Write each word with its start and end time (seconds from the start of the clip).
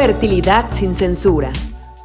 Fertilidad 0.00 0.70
sin 0.70 0.94
censura. 0.94 1.52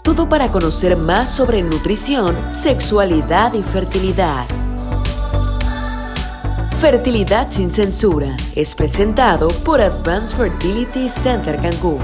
Todo 0.03 0.27
para 0.27 0.51
conocer 0.51 0.97
más 0.97 1.29
sobre 1.33 1.63
nutrición, 1.63 2.35
sexualidad 2.53 3.53
y 3.53 3.63
fertilidad. 3.63 4.45
Fertilidad 6.81 7.49
sin 7.51 7.71
censura 7.71 8.35
es 8.53 8.75
presentado 8.75 9.47
por 9.63 9.79
Advanced 9.79 10.35
Fertility 10.35 11.07
Center 11.07 11.55
Cancún. 11.55 11.99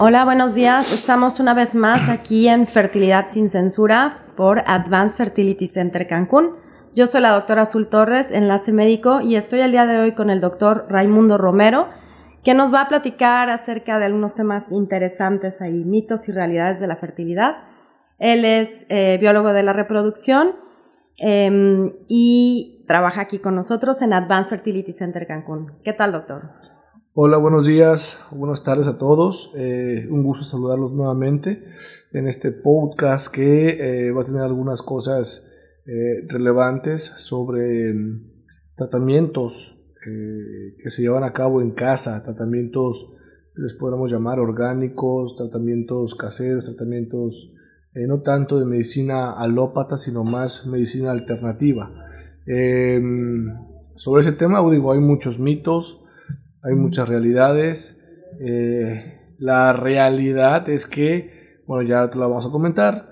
Hola, 0.00 0.24
buenos 0.24 0.56
días. 0.56 0.90
Estamos 0.90 1.38
una 1.38 1.54
vez 1.54 1.76
más 1.76 2.08
aquí 2.08 2.48
en 2.48 2.66
Fertilidad 2.66 3.28
sin 3.28 3.48
censura 3.48 4.24
por 4.36 4.64
Advanced 4.66 5.18
Fertility 5.18 5.68
Center 5.68 6.08
Cancún. 6.08 6.56
Yo 6.94 7.06
soy 7.06 7.22
la 7.22 7.30
doctora 7.30 7.62
Azul 7.62 7.88
Torres, 7.88 8.30
enlace 8.30 8.70
médico, 8.70 9.22
y 9.22 9.36
estoy 9.36 9.60
el 9.60 9.70
día 9.70 9.86
de 9.86 9.98
hoy 9.98 10.12
con 10.12 10.28
el 10.28 10.40
doctor 10.40 10.84
Raimundo 10.90 11.38
Romero, 11.38 11.86
que 12.44 12.52
nos 12.52 12.72
va 12.72 12.82
a 12.82 12.88
platicar 12.88 13.48
acerca 13.48 13.98
de 13.98 14.04
algunos 14.04 14.34
temas 14.34 14.72
interesantes 14.72 15.62
ahí, 15.62 15.86
mitos 15.86 16.28
y 16.28 16.32
realidades 16.32 16.80
de 16.80 16.88
la 16.88 16.96
fertilidad. 16.96 17.56
Él 18.18 18.44
es 18.44 18.84
eh, 18.90 19.16
biólogo 19.18 19.54
de 19.54 19.62
la 19.62 19.72
reproducción 19.72 20.50
em, 21.16 21.94
y 22.08 22.84
trabaja 22.86 23.22
aquí 23.22 23.38
con 23.38 23.54
nosotros 23.54 24.02
en 24.02 24.12
Advanced 24.12 24.50
Fertility 24.50 24.92
Center 24.92 25.26
Cancún. 25.26 25.72
¿Qué 25.82 25.94
tal, 25.94 26.12
doctor? 26.12 26.50
Hola, 27.14 27.38
buenos 27.38 27.66
días, 27.66 28.22
buenas 28.30 28.64
tardes 28.64 28.86
a 28.86 28.98
todos. 28.98 29.50
Eh, 29.56 30.06
un 30.10 30.22
gusto 30.22 30.44
saludarlos 30.44 30.92
nuevamente 30.92 31.64
en 32.12 32.26
este 32.26 32.52
podcast 32.52 33.34
que 33.34 34.08
eh, 34.08 34.12
va 34.12 34.20
a 34.20 34.24
tener 34.24 34.42
algunas 34.42 34.82
cosas 34.82 35.51
eh, 35.84 36.24
relevantes 36.28 37.02
sobre 37.02 37.92
mm, 37.92 38.30
tratamientos 38.76 39.84
eh, 40.06 40.76
que 40.80 40.90
se 40.90 41.02
llevan 41.02 41.24
a 41.24 41.32
cabo 41.32 41.60
en 41.60 41.72
casa, 41.72 42.22
tratamientos 42.22 43.16
les 43.56 43.74
podemos 43.74 44.10
llamar 44.10 44.38
orgánicos, 44.38 45.34
tratamientos 45.36 46.14
caseros, 46.14 46.64
tratamientos 46.64 47.52
eh, 47.94 48.06
no 48.06 48.20
tanto 48.20 48.60
de 48.60 48.64
medicina 48.64 49.32
alópata, 49.32 49.98
sino 49.98 50.22
más 50.22 50.68
medicina 50.68 51.10
alternativa. 51.10 51.90
Sobre 53.96 54.20
ese 54.20 54.32
tema, 54.32 54.62
digo, 54.70 54.92
hay 54.92 55.00
muchos 55.00 55.40
mitos, 55.40 56.04
hay 56.62 56.74
muchas 56.74 57.08
realidades. 57.08 58.04
la 59.38 59.72
realidad 59.72 60.68
es 60.68 60.86
que, 60.86 61.60
bueno, 61.66 61.88
ya 61.88 62.08
te 62.08 62.18
lo 62.18 62.28
vamos 62.28 62.46
a 62.46 62.50
comentar, 62.50 63.11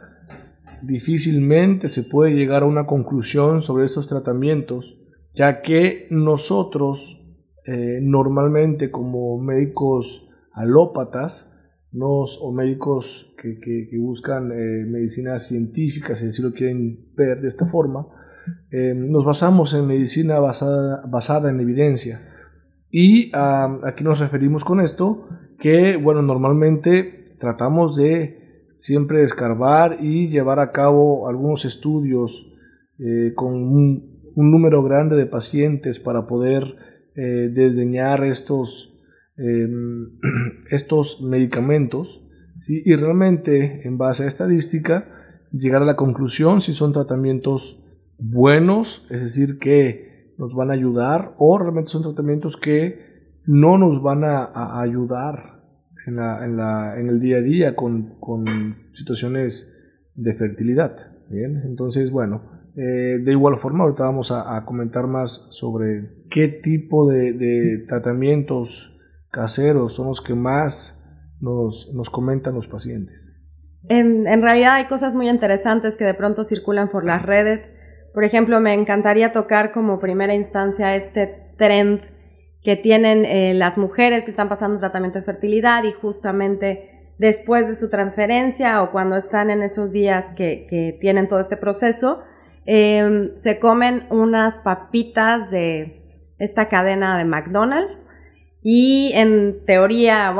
difícilmente 0.82 1.88
se 1.88 2.04
puede 2.04 2.32
llegar 2.32 2.62
a 2.62 2.66
una 2.66 2.86
conclusión 2.86 3.62
sobre 3.62 3.84
estos 3.84 4.06
tratamientos, 4.06 5.00
ya 5.34 5.62
que 5.62 6.06
nosotros 6.10 7.20
eh, 7.66 8.00
normalmente 8.02 8.90
como 8.90 9.38
médicos 9.38 10.28
alópatas 10.52 11.56
nos, 11.92 12.38
o 12.40 12.52
médicos 12.52 13.34
que, 13.40 13.88
buscan 13.98 14.52
eh, 14.52 14.84
medicinas 14.86 15.46
científicas, 15.46 16.18
si 16.18 16.42
lo 16.42 16.52
quieren 16.52 17.12
ver 17.16 17.40
de 17.40 17.48
esta 17.48 17.66
forma, 17.66 18.06
eh, 18.70 18.94
nos 18.94 19.24
basamos 19.24 19.74
en 19.74 19.86
medicina 19.86 20.38
basada, 20.38 21.02
basada 21.06 21.50
en 21.50 21.60
evidencia. 21.60 22.18
Y 22.90 23.30
ah, 23.34 23.78
aquí 23.84 24.02
nos 24.04 24.18
referimos 24.18 24.64
con 24.64 24.80
esto 24.80 25.28
que, 25.58 25.96
bueno, 25.96 26.22
normalmente 26.22 27.36
tratamos 27.38 27.96
de 27.96 28.39
siempre 28.80 29.22
escarbar 29.22 29.98
y 30.00 30.28
llevar 30.28 30.58
a 30.58 30.72
cabo 30.72 31.28
algunos 31.28 31.66
estudios 31.66 32.50
eh, 32.98 33.34
con 33.34 33.54
un, 33.54 34.20
número 34.36 34.82
grande 34.82 35.16
de 35.16 35.26
pacientes 35.26 35.98
para 36.00 36.26
poder 36.26 36.76
eh, 37.14 37.50
desdeñar 37.52 38.24
estos, 38.24 38.98
em, 39.36 40.18
estos 40.70 41.20
medicamentos 41.20 42.26
y 42.68 42.94
realmente 42.94 43.86
en 43.86 43.98
base 43.98 44.24
a 44.24 44.26
estadística 44.26 45.08
llegar 45.50 45.82
a 45.82 45.86
la 45.86 45.96
conclusión 45.96 46.60
si 46.60 46.72
son 46.74 46.92
tratamientos 46.92 47.86
buenos, 48.18 49.06
es 49.10 49.20
decir, 49.20 49.58
que 49.58 50.34
nos 50.38 50.54
van 50.54 50.70
a 50.70 50.74
ayudar 50.74 51.34
o 51.38 51.58
realmente 51.58 51.90
son 51.90 52.02
tratamientos 52.02 52.56
que 52.56 53.38
no 53.44 53.76
nos 53.76 54.02
van 54.02 54.24
a 54.24 54.80
ayudar 54.80 55.59
en, 56.06 56.16
la, 56.16 56.44
en, 56.44 56.56
la, 56.56 56.98
en 56.98 57.08
el 57.08 57.20
día 57.20 57.38
a 57.38 57.42
día 57.42 57.76
con, 57.76 58.18
con 58.18 58.44
situaciones 58.92 59.76
de 60.14 60.34
fertilidad. 60.34 60.96
Bien, 61.28 61.62
entonces, 61.64 62.10
bueno, 62.10 62.42
eh, 62.76 63.18
de 63.22 63.32
igual 63.32 63.58
forma, 63.58 63.84
ahorita 63.84 64.04
vamos 64.04 64.32
a, 64.32 64.64
comentar 64.64 65.06
más 65.06 65.48
sobre 65.50 66.24
qué 66.28 66.48
tipo 66.48 67.08
de, 67.10 67.32
de, 67.32 67.84
tratamientos 67.86 68.98
caseros 69.30 69.94
son 69.94 70.08
los 70.08 70.20
que 70.20 70.34
más 70.34 71.08
nos, 71.40 71.92
nos 71.94 72.10
comentan 72.10 72.54
los 72.54 72.68
pacientes. 72.68 73.32
En, 73.88 74.26
en, 74.26 74.42
realidad 74.42 74.74
hay 74.74 74.86
cosas 74.86 75.14
muy 75.14 75.28
interesantes 75.28 75.96
que 75.96 76.04
de 76.04 76.14
pronto 76.14 76.44
circulan 76.44 76.88
por 76.88 77.04
las 77.04 77.24
redes. 77.24 77.80
Por 78.12 78.24
ejemplo, 78.24 78.60
me 78.60 78.74
encantaría 78.74 79.32
tocar 79.32 79.72
como 79.72 80.00
primera 80.00 80.34
instancia 80.34 80.96
este 80.96 81.54
trend 81.56 82.00
que 82.62 82.76
tienen 82.76 83.24
eh, 83.24 83.54
las 83.54 83.78
mujeres 83.78 84.24
que 84.24 84.30
están 84.30 84.48
pasando 84.48 84.78
tratamiento 84.78 85.18
de 85.18 85.24
fertilidad 85.24 85.84
y 85.84 85.92
justamente 85.92 87.14
después 87.18 87.68
de 87.68 87.74
su 87.74 87.90
transferencia 87.90 88.82
o 88.82 88.90
cuando 88.90 89.16
están 89.16 89.50
en 89.50 89.62
esos 89.62 89.92
días 89.92 90.30
que, 90.36 90.96
tienen 91.00 91.28
todo 91.28 91.40
este 91.40 91.56
proceso, 91.56 92.22
em, 92.66 93.34
se 93.36 93.58
comen 93.58 94.06
unas 94.10 94.58
papitas 94.58 95.50
de 95.50 96.02
esta 96.38 96.68
cadena 96.68 97.18
de 97.18 97.24
McDonald's 97.24 98.02
y 98.62 99.12
en 99.14 99.64
teoría, 99.64 100.34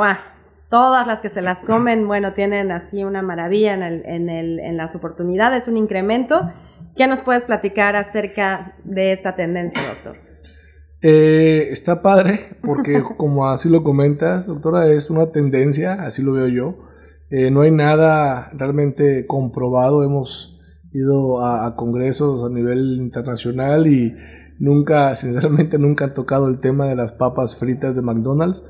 todas 0.69 1.05
las 1.05 1.21
que 1.21 1.29
se 1.29 1.41
las 1.41 1.61
comen, 1.61 2.07
bueno, 2.07 2.33
tienen 2.33 2.71
así 2.71 3.03
una 3.03 3.21
maravilla 3.21 3.73
en, 3.73 3.83
en, 3.83 4.29
el, 4.29 4.59
en 4.59 4.77
las 4.77 4.95
oportunidades, 4.95 5.67
un 5.67 5.77
incremento. 5.77 6.51
¿Qué 6.95 7.07
nos 7.07 7.21
puedes 7.21 7.43
platicar 7.43 7.95
acerca 7.95 8.75
de 8.83 9.11
esta 9.11 9.35
tendencia, 9.35 9.81
doctor? 9.87 10.30
Eh, 11.03 11.69
está 11.71 12.03
padre 12.03 12.39
porque 12.61 13.01
como 13.17 13.47
así 13.47 13.69
lo 13.69 13.83
comentas, 13.83 14.47
doctora, 14.47 14.87
es 14.91 15.09
una 15.09 15.31
tendencia, 15.31 16.05
así 16.05 16.21
lo 16.21 16.33
veo 16.33 16.47
yo. 16.47 16.77
Eh, 17.29 17.49
no 17.49 17.61
hay 17.61 17.71
nada 17.71 18.51
realmente 18.53 19.25
comprobado. 19.25 20.03
Hemos 20.03 20.59
ido 20.93 21.43
a, 21.43 21.75
congresos 21.75 22.43
a 22.43 22.49
nivel 22.49 22.97
internacional 22.97 23.87
y 23.87 24.13
nunca, 24.59 25.15
sinceramente, 25.15 25.79
nunca 25.79 26.05
han 26.05 26.13
tocado 26.13 26.47
el 26.47 26.59
tema 26.59 26.87
de 26.87 26.95
las 26.95 27.13
papas 27.13 27.55
fritas 27.55 27.95
de 27.95 28.01
McDonald's. 28.01 28.65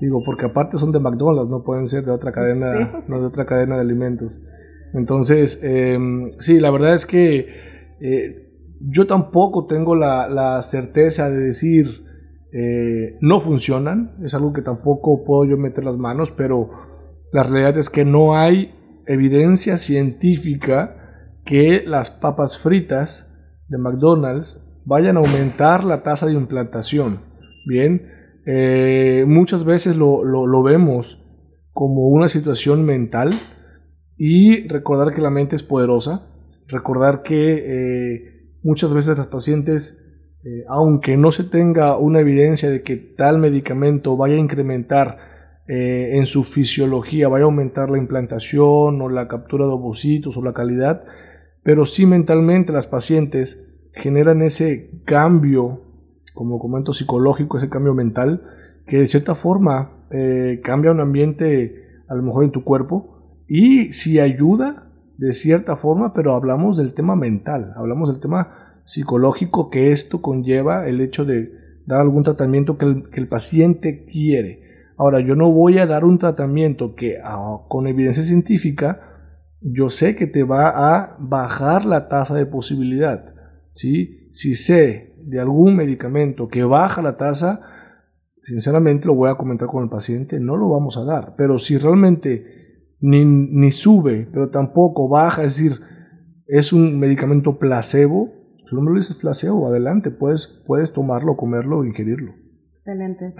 Digo, 0.00 0.22
porque 0.24 0.46
aparte 0.46 0.78
son 0.78 0.92
de 0.92 1.00
McDonald's, 1.00 1.50
no 1.50 1.62
pueden 1.62 1.86
ser 1.86 2.04
de 2.04 2.10
otra 2.10 2.32
cadena, 2.32 3.04
no 3.06 3.20
de 3.20 3.26
otra 3.26 3.46
cadena 3.46 3.76
de 3.76 3.82
alimentos. 3.82 4.46
Entonces, 4.92 5.62
em, 5.62 6.30
sí, 6.38 6.60
la 6.60 6.70
verdad 6.70 6.94
es 6.94 7.06
que 7.06 7.48
eh, 8.00 8.53
yo 8.86 9.06
tampoco 9.06 9.66
tengo 9.66 9.94
la, 9.94 10.60
certeza 10.62 11.30
de 11.30 11.38
decir 11.38 12.04
eh, 12.52 13.16
no 13.20 13.40
funcionan, 13.40 14.16
es 14.24 14.34
algo 14.34 14.52
que 14.52 14.62
tampoco 14.62 15.24
puedo 15.24 15.44
yo 15.44 15.56
meter 15.56 15.84
las 15.84 15.96
manos, 15.96 16.30
pero 16.30 16.70
la 17.32 17.42
realidad 17.42 17.76
es 17.78 17.90
que 17.90 18.04
no 18.04 18.36
hay 18.36 18.74
evidencia 19.06 19.76
científica 19.76 21.40
que 21.44 21.82
las 21.84 22.10
papas 22.10 22.58
fritas 22.58 23.34
de 23.68 23.78
McDonald's 23.78 24.64
vayan 24.84 25.16
a 25.16 25.20
aumentar 25.20 25.84
la 25.84 26.02
tasa 26.02 26.26
de 26.26 26.34
implantación. 26.34 27.18
Bien, 27.66 28.08
eh, 28.46 29.24
muchas 29.26 29.64
veces 29.64 29.96
lo, 29.96 30.62
vemos 30.62 31.20
como 31.72 32.08
una 32.08 32.28
situación 32.28 32.84
mental 32.84 33.30
y 34.16 34.68
recordar 34.68 35.14
que 35.14 35.22
la 35.22 35.30
mente 35.30 35.56
es 35.56 35.62
poderosa, 35.62 36.28
recordar 36.68 37.22
que 37.22 37.54
eh, 37.56 38.33
Muchas 38.64 38.94
veces 38.94 39.18
las 39.18 39.26
pacientes, 39.26 40.10
eh, 40.42 40.64
aunque 40.70 41.18
no 41.18 41.30
se 41.32 41.44
tenga 41.44 41.98
una 41.98 42.20
evidencia 42.20 42.70
de 42.70 42.82
que 42.82 42.96
tal 42.96 43.38
medicamento 43.38 44.16
vaya 44.16 44.36
a 44.36 44.38
incrementar 44.38 45.18
eh, 45.68 46.16
en 46.16 46.24
su 46.24 46.44
fisiología, 46.44 47.28
vaya 47.28 47.44
a 47.44 47.46
aumentar 47.46 47.90
la 47.90 47.98
implantación 47.98 49.02
o 49.02 49.10
la 49.10 49.28
captura 49.28 49.66
de 49.66 49.72
ovocitos 49.72 50.38
o 50.38 50.42
la 50.42 50.54
calidad, 50.54 51.04
pero 51.62 51.84
sí 51.84 52.06
mentalmente 52.06 52.72
las 52.72 52.86
pacientes 52.86 53.90
generan 53.92 54.40
ese 54.40 55.02
cambio, 55.04 55.82
como 56.32 56.58
comento 56.58 56.94
psicológico, 56.94 57.58
ese 57.58 57.68
cambio 57.68 57.92
mental, 57.92 58.42
que 58.86 58.96
de 58.96 59.06
cierta 59.06 59.34
forma 59.34 60.06
eh, 60.10 60.62
cambia 60.64 60.90
un 60.90 61.00
ambiente 61.00 61.84
a 62.08 62.14
lo 62.14 62.22
mejor 62.22 62.44
en 62.44 62.50
tu 62.50 62.64
cuerpo 62.64 63.42
y 63.46 63.92
si 63.92 64.20
ayuda 64.20 64.83
de 65.16 65.32
cierta 65.32 65.76
forma, 65.76 66.12
pero 66.12 66.34
hablamos 66.34 66.76
del 66.76 66.94
tema 66.94 67.16
mental, 67.16 67.72
hablamos 67.76 68.08
del 68.08 68.20
tema 68.20 68.80
psicológico 68.84 69.70
que 69.70 69.92
esto 69.92 70.20
conlleva 70.20 70.86
el 70.86 71.00
hecho 71.00 71.24
de 71.24 71.52
dar 71.86 72.00
algún 72.00 72.22
tratamiento 72.22 72.78
que 72.78 72.86
el, 73.12 73.28
paciente 73.28 74.04
quiere. 74.04 74.62
Ahora, 74.96 75.20
yo 75.20 75.34
no 75.36 75.50
voy 75.50 75.78
a 75.78 75.86
dar 75.86 76.04
un 76.04 76.18
tratamiento 76.18 76.94
que 76.94 77.18
ah, 77.22 77.64
con 77.68 77.86
evidencia 77.86 78.22
científica 78.22 79.10
yo 79.64 79.88
sé 79.88 80.14
que 80.14 80.26
te 80.26 80.42
va 80.44 80.68
a 80.68 81.16
bajar 81.18 81.86
la 81.86 82.08
tasa 82.08 82.34
de 82.34 82.44
posibilidad. 82.44 83.34
¿sí? 83.72 84.28
Si 84.30 84.54
sé 84.54 85.16
de 85.24 85.40
algún 85.40 85.74
medicamento 85.74 86.48
que 86.48 86.64
baja 86.64 87.00
la 87.00 87.16
tasa, 87.16 87.62
sinceramente 88.42 89.06
lo 89.06 89.14
voy 89.14 89.30
a 89.30 89.36
comentar 89.36 89.68
con 89.68 89.82
el 89.82 89.88
paciente, 89.88 90.38
no 90.38 90.58
lo 90.58 90.68
vamos 90.68 90.98
a 90.98 91.04
dar. 91.04 91.34
Pero 91.36 91.58
si 91.58 91.78
realmente 91.78 92.63
ni, 93.04 93.24
ni 93.26 93.70
sube, 93.70 94.26
pero 94.32 94.48
tampoco 94.48 95.08
baja, 95.10 95.44
es 95.44 95.58
decir, 95.58 95.80
es 96.46 96.72
un 96.72 96.98
medicamento 96.98 97.58
placebo, 97.58 98.32
su 98.64 98.74
nombre 98.74 98.94
lo 98.94 99.00
dice 99.00 99.14
placebo, 99.20 99.68
adelante, 99.68 100.10
puedes, 100.10 100.64
puedes 100.66 100.94
tomarlo, 100.94 101.36
comerlo, 101.36 101.84
ingerirlo. 101.84 102.32
Excelente. 102.70 103.34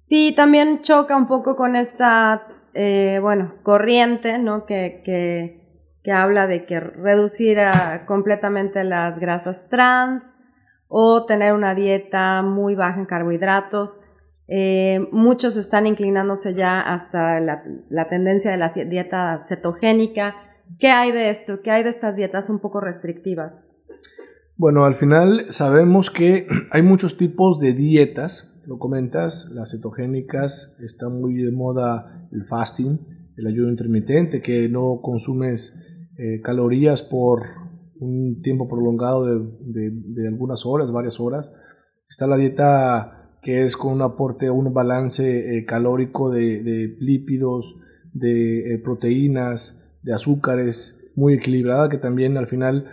Sí, 0.00 0.32
también 0.34 0.80
choca 0.80 1.14
un 1.14 1.28
poco 1.28 1.56
con 1.56 1.76
esta, 1.76 2.46
eh, 2.72 3.18
bueno, 3.20 3.56
corriente, 3.62 4.38
¿no? 4.38 4.64
Que, 4.64 5.02
que, 5.04 5.92
que 6.02 6.12
habla 6.12 6.46
de 6.46 6.64
que 6.64 6.80
reducir 6.80 7.58
completamente 8.06 8.82
las 8.82 9.18
grasas 9.18 9.68
trans 9.68 10.42
o 10.88 11.26
tener 11.26 11.52
una 11.52 11.74
dieta 11.74 12.40
muy 12.40 12.74
baja 12.74 12.98
en 12.98 13.06
carbohidratos. 13.06 14.15
Eh, 14.48 15.08
muchos 15.12 15.56
están 15.56 15.86
inclinándose 15.86 16.54
ya 16.54 16.80
hasta 16.80 17.40
la, 17.40 17.64
la 17.88 18.08
tendencia 18.08 18.50
de 18.50 18.56
la 18.56 18.68
dieta 18.68 19.38
cetogénica. 19.38 20.36
¿Qué 20.78 20.88
hay 20.88 21.12
de 21.12 21.30
esto? 21.30 21.60
¿Qué 21.62 21.70
hay 21.70 21.82
de 21.82 21.90
estas 21.90 22.16
dietas 22.16 22.50
un 22.50 22.60
poco 22.60 22.80
restrictivas? 22.80 23.84
Bueno, 24.56 24.84
al 24.84 24.94
final 24.94 25.46
sabemos 25.50 26.10
que 26.10 26.46
hay 26.70 26.82
muchos 26.82 27.18
tipos 27.18 27.60
de 27.60 27.72
dietas, 27.72 28.62
lo 28.66 28.78
comentas, 28.78 29.50
las 29.54 29.72
cetogénicas, 29.72 30.76
está 30.80 31.08
muy 31.08 31.34
de 31.34 31.52
moda 31.52 32.28
el 32.32 32.44
fasting, 32.44 32.98
el 33.36 33.46
ayuno 33.46 33.68
intermitente, 33.68 34.40
que 34.40 34.68
no 34.68 35.00
consumes 35.02 36.10
eh, 36.18 36.40
calorías 36.40 37.02
por 37.02 37.42
un 37.98 38.40
tiempo 38.42 38.66
prolongado 38.68 39.26
de, 39.26 40.26
algunas 40.26 40.64
horas, 40.64 40.90
varias 40.90 41.20
horas. 41.20 41.54
Está 42.08 42.26
la 42.26 42.36
dieta 42.36 43.15
que 43.46 43.62
es 43.62 43.76
con 43.76 43.92
un 43.92 44.02
aporte, 44.02 44.50
un 44.50 44.74
balance 44.74 45.56
eh, 45.56 45.64
calórico 45.64 46.30
de, 46.30 46.96
lípidos, 46.98 47.76
de 48.12 48.74
eh, 48.74 48.78
proteínas, 48.78 49.88
de 50.02 50.12
azúcares, 50.12 51.12
muy 51.14 51.34
equilibrada, 51.34 51.88
que 51.88 51.98
también 51.98 52.36
al 52.36 52.48
final 52.48 52.90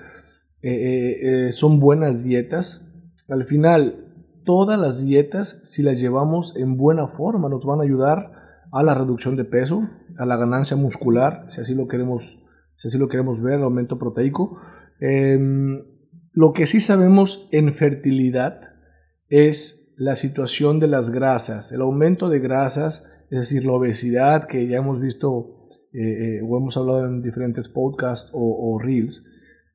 eh, 0.62 1.50
son 1.52 1.80
buenas 1.80 2.24
dietas. 2.24 2.94
Al 3.30 3.46
final, 3.46 4.14
todas 4.46 4.80
las 4.80 5.04
dietas, 5.04 5.62
si 5.66 5.82
las 5.82 6.00
llevamos 6.00 6.56
en 6.56 6.78
buena 6.78 7.08
forma, 7.08 7.50
nos 7.50 7.66
van 7.66 7.80
a 7.80 7.84
ayudar 7.84 8.32
a 8.72 8.84
la 8.84 8.94
reducción 8.94 9.36
de 9.36 9.46
peso, 9.46 9.90
a 10.20 10.26
la 10.26 10.38
ganancia 10.38 10.78
muscular, 10.78 11.46
si 11.48 11.62
así 11.62 11.74
lo 11.74 11.88
queremos, 11.88 12.40
si 12.78 12.90
así 12.90 13.00
lo 13.00 13.10
queremos 13.10 13.42
ver, 13.42 13.56
el 13.56 13.64
aumento 13.64 13.98
proteico, 13.98 14.60
Em, 15.06 15.84
lo 16.32 16.54
que 16.54 16.66
sí 16.66 16.80
sabemos 16.80 17.50
en 17.52 17.74
fertilidad 17.74 18.62
es 19.28 19.83
la 19.98 20.16
situación 20.16 20.80
de 20.80 20.88
las 20.88 21.12
grasas, 21.12 21.72
el 21.72 21.82
aumento 21.82 22.30
de 22.30 22.40
grasas, 22.40 23.10
es 23.30 23.40
decir, 23.40 23.66
la 23.66 23.74
obesidad 23.74 24.46
que 24.46 24.68
ya 24.68 24.78
hemos 24.78 25.00
visto 25.00 25.64
eh, 25.94 26.38
eh, 26.38 26.42
o 26.42 26.58
hemos 26.58 26.76
hablado 26.78 27.06
en 27.06 27.22
diferentes 27.22 27.70
podcasts 27.70 28.32
o, 28.34 28.80
reels, 28.82 29.24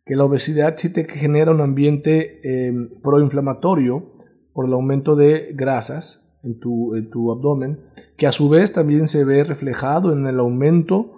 que 0.05 0.17
la 0.17 0.25
obesidad 0.25 0.75
sí 0.77 0.93
te 0.93 1.05
genera 1.05 1.53
un 1.53 1.61
ambiente 1.61 2.41
em, 2.43 2.89
proinflamatorio 3.03 4.15
por 4.53 4.67
el 4.67 4.73
aumento 4.73 5.15
de 5.15 5.53
grasas 5.55 6.39
en 6.43 6.59
tu, 6.59 6.97
en 6.97 7.11
tu, 7.11 7.31
abdomen, 7.31 7.81
que 8.17 8.27
a 8.27 8.33
su 8.33 8.49
vez 8.49 8.73
también 8.73 9.07
se 9.07 9.25
ve 9.25 9.45
reflejado 9.45 10.13
en 10.13 10.27
el 10.27 10.41
aumento 10.41 11.13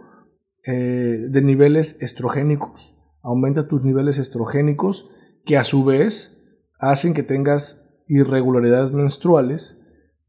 eh, 0.66 1.26
de 1.30 1.40
niveles 1.40 2.02
estrogénicos. 2.02 2.96
Aumenta 3.22 3.68
tus 3.68 3.84
niveles 3.84 4.18
estrogénicos 4.18 5.10
que 5.46 5.56
a 5.56 5.64
su 5.64 5.84
vez 5.84 6.44
hacen 6.78 7.14
que 7.14 7.22
tengas 7.22 7.89
irregularidades 8.10 8.92
menstruales 8.92 9.80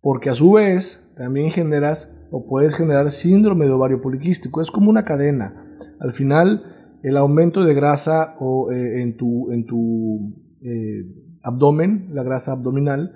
porque 0.02 0.30
a 0.30 0.34
su 0.34 0.54
vez 0.54 1.14
también 1.16 1.52
generas 1.52 2.20
o 2.32 2.46
puedes 2.46 2.76
generar 2.76 3.12
síndrome 3.12 3.66
de 3.66 3.72
ovario 3.72 4.02
poliquístico. 4.02 4.62
Es 4.62 4.72
como 4.72 4.90
una 4.90 5.06
cadena. 5.06 5.78
Al 6.00 6.14
final, 6.14 6.98
el 7.04 7.18
aumento 7.18 7.64
de 7.64 7.74
grasa 7.74 8.36
o, 8.40 8.72
eh, 8.72 9.02
en 9.02 9.18
tu, 9.18 9.52
en 9.52 9.66
tu 9.66 10.36
eh, 10.62 11.06
abdomen, 11.44 12.10
la 12.14 12.24
grasa 12.24 12.54
abdominal, 12.54 13.14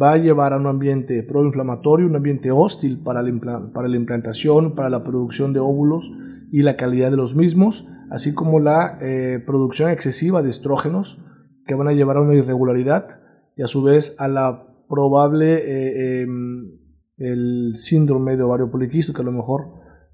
va 0.00 0.12
a 0.12 0.18
llevar 0.18 0.52
a 0.52 0.58
un 0.58 0.66
ambiente 0.66 1.22
proinflamatorio, 1.24 2.06
un 2.06 2.14
ambiente 2.14 2.52
hostil 2.52 3.02
para 3.02 3.22
para 3.72 3.88
la 3.88 3.96
implantación, 3.96 4.74
para 4.76 4.88
la 4.88 5.02
producción 5.02 5.52
de 5.52 5.58
óvulos 5.58 6.12
y 6.52 6.62
la 6.62 6.76
calidad 6.76 7.10
de 7.10 7.16
los 7.16 7.34
mismos, 7.34 7.88
así 8.10 8.34
como 8.34 8.60
la 8.60 8.98
eh, 9.00 9.42
producción 9.44 9.90
excesiva 9.90 10.42
de 10.42 10.50
estrógenos 10.50 11.20
que 11.66 11.74
van 11.74 11.88
a 11.88 11.92
llevar 11.92 12.18
a 12.18 12.20
una 12.20 12.34
irregularidad 12.34 13.20
y 13.60 13.62
a 13.62 13.66
su 13.66 13.82
vez 13.82 14.18
a 14.18 14.26
la 14.26 14.66
probable 14.88 15.58
eh, 15.58 16.22
em, 16.22 16.78
el 17.18 17.72
síndrome 17.74 18.38
de 18.38 18.42
ovario 18.42 18.70
poliquístico, 18.70 19.16
que 19.16 19.22
a 19.22 19.30
lo 19.30 19.36
mejor 19.36 19.66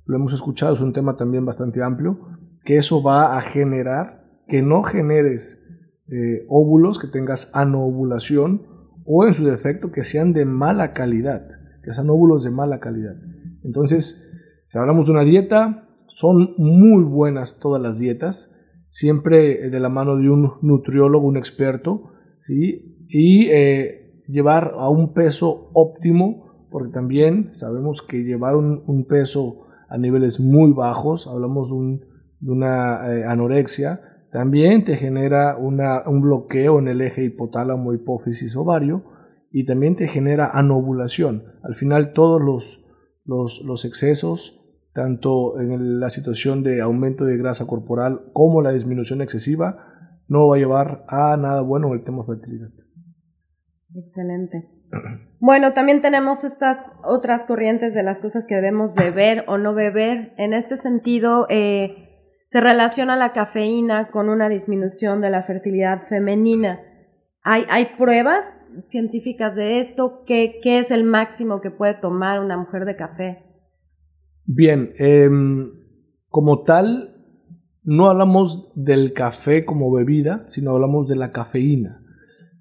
lo 0.04 0.16
hemos 0.16 0.34
escuchado, 0.34 0.74
es 0.74 0.80
un 0.80 0.92
tema 0.92 1.16
también 1.16 1.44
bastante 1.44 1.80
amplio, 1.80 2.18
que 2.64 2.76
eso 2.76 3.04
va 3.04 3.38
a 3.38 3.42
generar 3.42 4.24
que 4.48 4.62
no 4.62 4.82
generes 4.82 5.64
eh, 6.08 6.44
óvulos, 6.48 6.98
que 6.98 7.06
tengas 7.06 7.54
anovulación 7.54 8.66
o 9.04 9.24
en 9.24 9.32
su 9.32 9.46
defecto 9.46 9.92
que 9.92 10.02
sean 10.02 10.32
de 10.32 10.44
mala 10.44 10.92
calidad, 10.92 11.46
que 11.84 11.94
sean 11.94 12.10
óvulos 12.10 12.42
de 12.42 12.50
mala 12.50 12.80
calidad. 12.80 13.14
Entonces, 13.62 14.28
si 14.66 14.76
hablamos 14.76 15.06
de 15.06 15.12
una 15.12 15.22
dieta, 15.22 15.88
son 16.08 16.56
muy 16.58 17.04
buenas 17.04 17.60
todas 17.60 17.80
las 17.80 18.00
dietas, 18.00 18.56
siempre 18.88 19.70
de 19.70 19.78
la 19.78 19.88
mano 19.88 20.16
de 20.16 20.30
un 20.30 20.54
nutriólogo, 20.62 21.28
un 21.28 21.36
experto, 21.36 22.10
¿sí? 22.40 22.95
Y 23.08 23.46
eh, 23.50 24.22
llevar 24.28 24.74
a 24.76 24.88
un 24.88 25.12
peso 25.12 25.70
óptimo, 25.72 26.66
porque 26.70 26.92
también 26.92 27.50
sabemos 27.54 28.02
que 28.02 28.24
llevar 28.24 28.56
un, 28.56 29.06
peso 29.08 29.66
a 29.88 29.98
niveles 29.98 30.40
muy 30.40 30.72
bajos, 30.72 31.26
hablamos 31.26 31.70
de, 31.70 32.50
una 32.50 33.12
eh, 33.12 33.24
anorexia, 33.24 34.00
también 34.30 34.84
te 34.84 34.96
genera 34.96 35.56
un 35.56 36.20
bloqueo 36.20 36.78
en 36.78 36.88
el 36.88 37.00
eje 37.00 37.24
hipotálamo, 37.24 37.94
hipófisis, 37.94 38.56
ovario, 38.56 39.04
y 39.50 39.64
también 39.64 39.96
te 39.96 40.08
genera 40.08 40.50
anovulación. 40.52 41.44
Al 41.62 41.74
final 41.74 42.12
todos 42.12 42.42
los, 42.42 42.84
los, 43.24 43.62
los 43.64 43.84
excesos 43.84 44.62
tanto 44.96 45.60
en 45.60 46.00
la 46.00 46.08
situación 46.08 46.62
de 46.62 46.80
aumento 46.80 47.26
de 47.26 47.36
grasa 47.36 47.66
corporal 47.66 48.30
como 48.32 48.62
la 48.62 48.72
disminución 48.72 49.20
excesiva, 49.20 49.92
no 50.26 50.48
va 50.48 50.56
a 50.56 50.58
llevar 50.58 51.04
a 51.06 51.36
nada 51.36 51.60
bueno 51.60 51.88
en 51.88 51.98
el 51.98 52.02
tema 52.02 52.24
fertilidad. 52.24 52.70
Excelente. 53.96 54.68
Bueno, 55.40 55.72
también 55.72 56.00
tenemos 56.00 56.44
estas 56.44 56.92
otras 57.04 57.46
corrientes 57.46 57.94
de 57.94 58.02
las 58.02 58.20
cosas 58.20 58.46
que 58.46 58.54
debemos 58.54 58.94
beber 58.94 59.44
o 59.48 59.58
no 59.58 59.74
beber. 59.74 60.34
En 60.36 60.52
este 60.52 60.76
sentido, 60.76 61.46
eh, 61.48 62.06
se 62.44 62.60
relaciona 62.60 63.16
la 63.16 63.32
cafeína 63.32 64.10
con 64.10 64.28
una 64.28 64.48
disminución 64.48 65.20
de 65.20 65.30
la 65.30 65.42
fertilidad 65.42 66.06
femenina. 66.06 66.80
¿Hay, 67.42 67.64
hay 67.68 67.86
pruebas 67.96 68.60
científicas 68.84 69.56
de 69.56 69.78
esto? 69.78 70.24
¿Qué, 70.26 70.58
¿Qué 70.62 70.78
es 70.78 70.90
el 70.90 71.04
máximo 71.04 71.60
que 71.60 71.70
puede 71.70 71.94
tomar 71.94 72.40
una 72.40 72.56
mujer 72.56 72.84
de 72.84 72.96
café? 72.96 73.44
Bien, 74.44 74.92
em, 74.98 75.70
como 76.28 76.62
tal, 76.62 77.16
no 77.82 78.08
hablamos 78.10 78.72
del 78.74 79.12
café 79.12 79.64
como 79.64 79.92
bebida, 79.92 80.46
sino 80.48 80.72
hablamos 80.72 81.08
de 81.08 81.16
la 81.16 81.32
cafeína. 81.32 82.02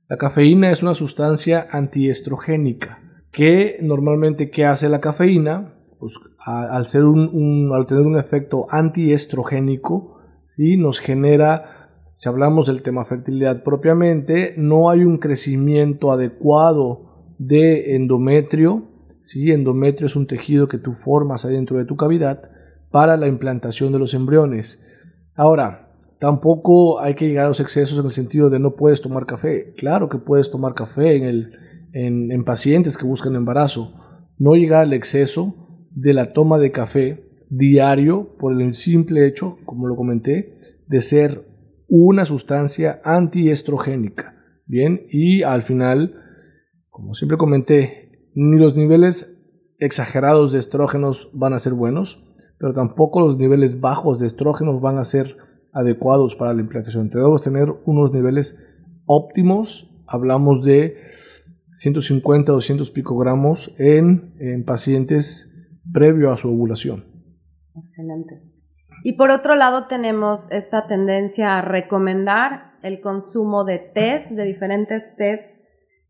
La 0.07 0.17
cafeína 0.17 0.71
es 0.71 0.83
una 0.83 0.93
sustancia 0.93 1.67
antiestrogénica 1.71 2.99
que 3.31 3.77
normalmente 3.81 4.49
¿qué 4.49 4.65
hace 4.65 4.87
la 4.87 5.01
cafeína? 5.01 5.73
Pues 5.99 6.13
al, 6.37 6.87
ser 6.87 7.05
un, 7.05 7.71
al 7.73 7.87
tener 7.87 8.03
un 8.03 8.17
efecto 8.17 8.67
antiestrogénico 8.69 10.19
y 10.57 10.77
nos 10.77 10.99
genera, 10.99 11.89
si 12.13 12.29
hablamos 12.29 12.67
del 12.67 12.81
tema 12.81 13.03
fertilidad 13.03 13.63
propiamente, 13.63 14.53
no 14.57 14.89
hay 14.89 15.03
un 15.03 15.17
crecimiento 15.17 16.11
adecuado 16.11 17.33
de 17.37 17.95
endometrio 17.95 18.95
¿sí? 19.25 19.51
Endometrio 19.51 20.05
es 20.05 20.15
un 20.15 20.27
tejido 20.27 20.67
que 20.67 20.77
tú 20.77 20.93
formas 20.93 21.45
adentro 21.45 21.77
de 21.77 21.85
tu 21.85 21.97
cavidad 21.97 22.49
para 22.91 23.17
la 23.17 23.27
implantación 23.27 23.91
de 23.91 23.99
los 23.99 24.13
embriones. 24.13 24.85
Ahora, 25.33 25.84
tampoco 26.19 26.99
hay 26.99 27.15
que 27.15 27.27
llegar 27.27 27.45
a 27.45 27.49
los 27.49 27.59
excesos 27.59 27.99
en 27.99 28.05
el 28.05 28.11
sentido 28.11 28.49
de 28.49 28.59
no 28.59 28.75
puedes 28.75 29.01
tomar 29.01 29.25
café. 29.25 29.73
Claro 29.75 30.09
que 30.09 30.17
puedes 30.17 30.49
tomar 30.49 30.73
café 30.73 31.15
en, 31.15 31.23
el, 31.23 31.51
en, 31.93 32.31
en 32.31 32.43
pacientes 32.43 32.97
que 32.97 33.05
buscan 33.05 33.35
embarazo. 33.35 33.93
No 34.37 34.55
llegar 34.55 34.81
al 34.81 34.93
exceso 34.93 35.87
de 35.91 36.13
la 36.13 36.33
toma 36.33 36.57
de 36.59 36.71
café 36.71 37.25
diario 37.49 38.35
por 38.37 38.59
el 38.59 38.73
simple 38.73 39.27
hecho, 39.27 39.57
como 39.65 39.87
lo 39.87 39.95
comenté, 39.95 40.59
de 40.87 41.01
ser 41.01 41.45
una 41.87 42.25
sustancia 42.25 42.99
antiestrogénica. 43.03 44.35
Bien, 44.65 45.05
y 45.09 45.43
al 45.43 45.61
final, 45.61 46.15
como 46.89 47.13
siempre 47.13 47.37
comenté, 47.37 48.29
ni 48.33 48.57
los 48.57 48.75
niveles 48.75 49.45
exagerados 49.77 50.51
de 50.51 50.59
estrógenos 50.59 51.29
van 51.33 51.53
a 51.53 51.59
ser 51.59 51.73
buenos, 51.73 52.23
pero 52.57 52.73
tampoco 52.73 53.19
los 53.19 53.37
niveles 53.37 53.79
bajos 53.79 54.19
de 54.19 54.27
estrógenos 54.27 54.81
van 54.81 54.97
a 54.97 55.03
ser 55.03 55.37
adecuados 55.75 56.35
para 56.35 56.53
la 56.53 56.61
implantación. 56.61 57.09
Debemos 57.09 57.41
tener 57.41 57.67
unos 57.85 58.11
niveles 58.11 58.65
óptimos, 59.05 59.91
hablamos 60.07 60.63
de 60.63 60.95
150, 61.73 62.51
200 62.51 62.89
picogramos 62.89 63.75
en, 63.77 64.33
en 64.39 64.63
pacientes 64.63 65.51
previo 65.91 66.31
a 66.31 66.37
su 66.37 66.49
ovulación. 66.49 67.05
Excelente. 67.75 68.41
Y 69.03 69.13
por 69.13 69.29
otro 69.29 69.55
lado 69.55 69.85
tenemos 69.87 70.51
esta 70.51 70.87
tendencia 70.87 71.59
a 71.59 71.61
recomendar 71.61 72.79
el 72.81 73.01
consumo 73.01 73.65
de 73.65 73.77
test, 73.77 74.31
de 74.31 74.45
diferentes 74.45 75.15
test, 75.17 75.61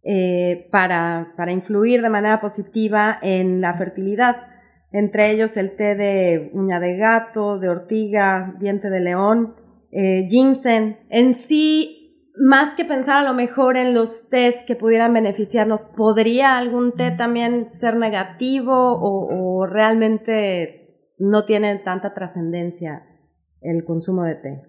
eh, 0.03 0.69
para, 0.72 1.34
para, 1.36 1.51
influir 1.51 2.03
de 2.03 2.10
manera 2.12 2.39
positiva 2.39 3.17
en 3.24 3.60
la 3.60 3.74
fertilidad. 3.74 4.36
Entre 4.92 5.32
ellos 5.32 5.58
el 5.58 5.75
té 5.75 5.96
de 5.96 6.51
uña 6.54 6.80
de 6.80 6.98
gato, 6.98 7.60
de 7.60 7.70
ortiga, 7.70 8.56
diente 8.60 8.89
de 8.89 9.00
león, 9.00 9.56
eh, 9.92 10.25
ginseng. 10.30 10.98
En 11.10 11.34
sí, 11.34 12.06
más 12.38 12.75
que 12.75 12.86
pensar 12.86 13.18
a 13.18 13.27
lo 13.27 13.34
mejor 13.34 13.77
en 13.77 13.94
los 13.94 14.30
tés 14.30 14.63
que 14.68 14.75
pudieran 14.75 15.13
beneficiarnos, 15.13 15.86
¿podría 15.86 16.58
algún 16.58 16.92
té 16.94 17.12
también 17.12 17.70
ser 17.70 17.96
negativo 17.96 18.74
o, 18.74 19.65
realmente 19.65 21.13
no 21.18 21.46
tiene 21.46 21.77
tanta 21.77 22.13
trascendencia 22.13 23.04
el 23.62 23.84
consumo 23.86 24.24
de 24.24 24.36
té? 24.36 24.62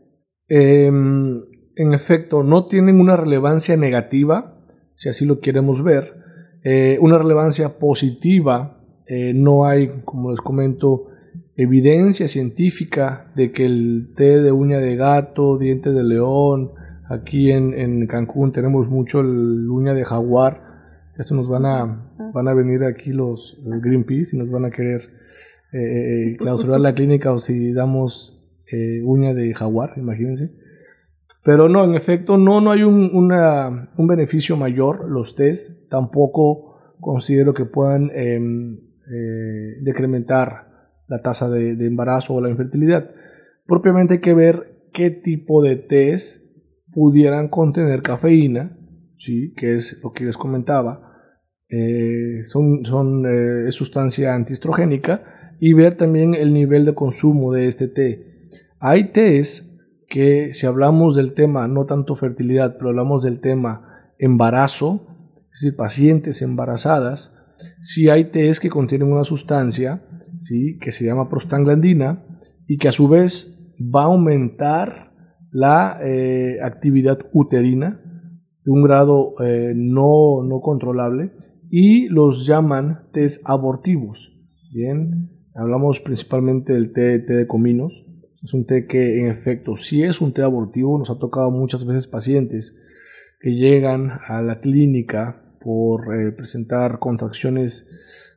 Em, 0.48 1.42
en 1.76 1.92
efecto, 1.92 2.42
no 2.42 2.66
tienen 2.66 3.00
una 3.00 3.16
relevancia 3.16 3.76
negativa, 3.76 4.64
si 4.94 5.08
así 5.08 5.26
lo 5.26 5.40
queremos 5.40 5.82
ver. 5.82 6.14
Eh, 6.62 6.98
una 7.00 7.18
relevancia 7.18 7.78
positiva, 7.78 8.75
eh, 9.08 9.32
no 9.34 9.66
hay, 9.66 10.02
como 10.04 10.30
les 10.30 10.40
comento, 10.40 11.06
evidencia 11.56 12.28
científica 12.28 13.32
de 13.34 13.50
que 13.50 13.64
el 13.66 14.12
té 14.16 14.42
de 14.42 14.52
uña 14.52 14.78
de 14.78 14.96
gato, 14.96 15.58
diente 15.58 15.92
de 15.92 16.04
león, 16.04 16.72
Aquí 17.08 17.52
en, 17.52 18.06
Cancún 18.08 18.52
tenemos 18.52 18.88
mucho 18.88 19.20
el 19.20 19.70
uña 19.70 19.94
de 19.94 20.04
jaguar. 20.04 20.62
Eso 21.16 21.34
nos 21.34 21.48
van 21.48 21.64
a, 21.64 21.82
ah. 21.82 22.30
van 22.34 22.48
a 22.48 22.54
venir 22.54 22.84
aquí 22.84 23.10
los, 23.10 23.62
Greenpeace 23.64 24.34
y 24.34 24.38
nos 24.38 24.50
van 24.50 24.64
a 24.64 24.70
querer 24.70 25.02
eh, 25.72 25.78
eh, 25.78 26.32
eh, 26.32 26.36
clausurar 26.38 26.80
la 26.80 26.94
clínica 26.94 27.32
o 27.32 27.38
si 27.38 27.72
damos 27.72 28.32
uña 29.04 29.32
de 29.32 29.54
jaguar, 29.54 29.92
imagínense. 29.96 30.50
Pero 31.44 31.68
no, 31.68 31.84
en 31.84 31.94
efecto, 31.94 32.36
no, 32.36 32.60
no 32.60 32.72
hay 32.72 32.82
un, 32.82 33.12
un 33.14 34.06
beneficio 34.08 34.56
mayor. 34.56 35.08
Los 35.08 35.36
test 35.36 35.88
tampoco 35.88 36.96
considero 37.00 37.54
que 37.54 37.64
puedan 37.64 38.10
em, 39.06 39.84
decrementar 39.84 40.66
la 41.08 41.22
tasa 41.22 41.48
de, 41.48 41.72
embarazo 41.86 42.34
o 42.34 42.40
la 42.40 42.50
infertilidad. 42.50 43.10
Propiamente 43.66 44.14
hay 44.14 44.20
que 44.20 44.34
ver 44.34 44.88
qué 44.92 45.10
tipo 45.10 45.62
de 45.62 45.76
test 45.76 46.44
pudieran 46.92 47.48
contener 47.48 48.02
cafeína, 48.02 48.78
¿sí? 49.18 49.52
que 49.54 49.76
es 49.76 50.00
lo 50.02 50.12
que 50.12 50.24
les 50.24 50.36
comentaba, 50.36 51.12
eh, 51.68 52.42
son, 52.44 52.84
son 52.84 53.24
eh, 53.26 53.70
sustancia 53.70 54.34
antiestrogénica, 54.34 55.36
y 55.58 55.72
ver 55.72 55.96
también 55.96 56.34
el 56.34 56.52
nivel 56.52 56.84
de 56.84 56.94
consumo 56.94 57.52
de 57.52 57.66
este 57.66 57.88
té. 57.88 58.50
Hay 58.78 59.12
tés 59.12 59.78
que 60.08 60.52
si 60.52 60.66
hablamos 60.66 61.16
del 61.16 61.34
tema, 61.34 61.66
no 61.68 61.86
tanto 61.86 62.14
fertilidad, 62.14 62.76
pero 62.76 62.90
hablamos 62.90 63.22
del 63.22 63.40
tema 63.40 64.12
embarazo, 64.18 65.06
es 65.52 65.62
decir, 65.62 65.76
pacientes 65.76 66.42
embarazadas, 66.42 67.35
si 67.82 68.08
hay 68.08 68.30
tés 68.30 68.60
que 68.60 68.70
contienen 68.70 69.12
una 69.12 69.24
sustancia 69.24 70.02
¿sí? 70.40 70.78
que 70.78 70.92
se 70.92 71.04
llama 71.04 71.28
prostaglandina 71.28 72.24
y 72.66 72.78
que 72.78 72.88
a 72.88 72.92
su 72.92 73.08
vez 73.08 73.74
va 73.80 74.02
a 74.02 74.06
aumentar 74.06 75.12
la 75.50 75.98
eh, 76.02 76.58
actividad 76.62 77.18
uterina 77.32 78.00
de 78.64 78.70
un 78.70 78.82
grado 78.82 79.34
eh, 79.44 79.72
no, 79.74 80.42
no, 80.42 80.60
controlable 80.60 81.32
y 81.70 82.08
los 82.08 82.46
llaman 82.46 83.08
test 83.12 83.42
abortivos. 83.48 84.32
Bien, 84.72 85.30
hablamos 85.54 86.00
principalmente 86.00 86.72
del 86.72 86.92
té, 86.92 87.20
té, 87.20 87.34
de 87.34 87.46
cominos. 87.46 88.04
Es 88.42 88.52
un 88.54 88.66
té 88.66 88.86
que 88.86 89.20
en 89.20 89.28
efecto 89.28 89.76
sí 89.76 90.02
es 90.02 90.20
un 90.20 90.32
té 90.32 90.42
abortivo. 90.42 90.98
Nos 90.98 91.10
ha 91.10 91.18
tocado 91.18 91.50
muchas 91.50 91.86
veces 91.86 92.06
pacientes 92.06 92.76
que 93.40 93.54
llegan 93.54 94.10
a 94.26 94.42
la 94.42 94.60
clínica 94.60 95.45
por 95.66 96.14
eh, 96.14 96.30
presentar 96.30 97.00
contracciones 97.00 97.90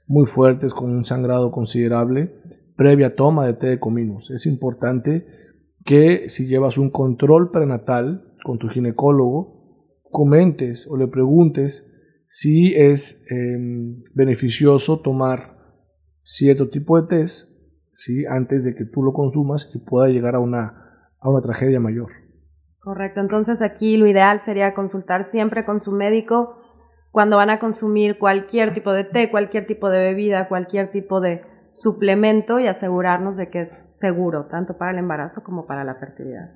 muy 0.08 0.26
fuertes 0.26 0.74
con 0.74 0.90
un 0.90 1.06
sangrado 1.06 1.52
considerable 1.52 2.34
previa 2.76 3.16
toma 3.16 3.46
de 3.46 3.54
té 3.54 3.68
de 3.68 3.80
cominos. 3.80 4.32
Es 4.32 4.48
importante 4.48 5.28
que 5.86 6.28
si 6.28 6.48
llevas 6.48 6.80
un 6.80 6.90
control 6.90 7.52
prenatal 7.52 8.34
con 8.44 8.58
tu 8.58 8.68
ginecólogo, 8.68 10.02
comentes 10.10 10.88
o 10.88 10.98
le 10.98 11.06
preguntes 11.08 11.94
si 12.30 12.74
es 12.74 13.26
em, 13.30 14.02
beneficioso 14.16 15.02
tomar 15.02 15.56
cierto 16.24 16.70
tipo 16.70 17.00
de 17.00 17.08
test 17.08 17.62
¿sí? 17.94 18.26
antes 18.26 18.64
de 18.64 18.74
que 18.74 18.86
tú 18.86 19.04
lo 19.04 19.14
consumas 19.14 19.70
y 19.76 19.78
pueda 19.78 20.08
llegar 20.08 20.34
a 20.34 20.40
una, 20.40 21.12
a 21.20 21.30
una 21.30 21.42
tragedia 21.42 21.80
mayor. 21.80 22.10
Correcto, 22.80 23.20
entonces 23.20 23.62
aquí 23.62 23.98
lo 23.98 24.08
ideal 24.08 24.40
sería 24.40 24.74
consultar 24.74 25.24
siempre 25.24 25.64
con 25.64 25.80
su 25.80 25.92
médico 25.92 26.59
cuando 27.12 27.38
van 27.38 27.50
a 27.50 27.60
consumir 27.60 28.18
cualquier 28.18 28.74
tipo 28.74 28.92
de 28.92 29.04
té, 29.04 29.30
cualquier 29.30 29.66
tipo 29.66 29.90
de 29.90 30.00
bebida, 30.00 30.48
cualquier 30.48 30.92
tipo 30.92 31.22
de 31.22 31.42
suplemento 31.72 32.60
y 32.60 32.68
asegurarnos 32.68 33.38
de 33.38 33.50
que 33.50 33.62
es 33.62 33.88
seguro, 33.92 34.48
tanto 34.48 34.78
para 34.78 34.92
el 34.92 34.98
embarazo 34.98 35.44
como 35.44 35.66
para 35.66 35.84
la 35.84 35.96
fertilidad. 35.96 36.52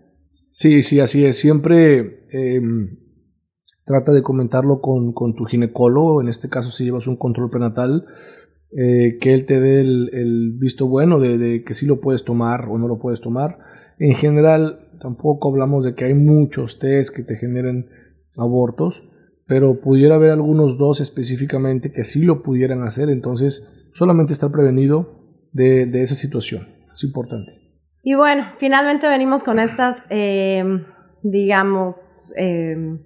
Sí, 0.51 0.83
sí, 0.83 0.99
así 0.99 1.25
es. 1.25 1.37
Siempre 1.37 2.27
em, 2.29 2.97
trata 3.85 4.11
de 4.11 4.21
comentarlo 4.21 4.81
con, 4.81 5.13
tu 5.13 5.45
ginecólogo, 5.45 6.21
en 6.21 6.27
este 6.27 6.49
caso 6.49 6.69
si 6.69 6.85
llevas 6.85 7.07
un 7.07 7.17
control 7.17 7.49
prenatal, 7.49 8.05
eh, 8.75 9.17
que 9.19 9.33
él 9.33 9.45
te 9.45 9.59
dé 9.59 9.81
el, 9.81 10.55
visto 10.59 10.87
bueno 10.87 11.19
de, 11.19 11.37
de, 11.37 11.63
que 11.63 11.73
sí 11.73 11.85
lo 11.85 11.99
puedes 11.99 12.23
tomar 12.23 12.67
o 12.69 12.77
no 12.77 12.87
lo 12.87 12.99
puedes 12.99 13.21
tomar. 13.21 13.57
En 13.97 14.13
general, 14.13 14.89
tampoco 14.99 15.49
hablamos 15.49 15.83
de 15.83 15.95
que 15.95 16.05
hay 16.05 16.13
muchos 16.13 16.79
test 16.79 17.15
que 17.15 17.23
te 17.23 17.35
generen 17.35 17.89
abortos, 18.37 19.03
pero 19.53 19.79
pudiera 19.79 20.15
haber 20.15 20.31
algunos 20.31 20.79
dos 20.79 20.99
específicamente 20.99 21.91
que 21.91 22.03
sí 22.03 22.25
lo 22.25 22.41
pudieran 22.41 22.81
hacer, 22.81 23.11
entonces 23.11 23.87
solamente 23.93 24.33
estar 24.33 24.51
prevenido 24.51 25.45
de, 25.51 26.01
esa 26.01 26.15
situación. 26.15 26.69
Es 26.91 27.03
importante. 27.03 27.51
Y 28.01 28.15
bueno, 28.15 28.47
finalmente 28.57 29.07
venimos 29.07 29.43
con 29.43 29.59
estas, 29.59 30.07
eh, 30.09 30.65
digamos, 31.21 32.33
eh, 32.35 32.97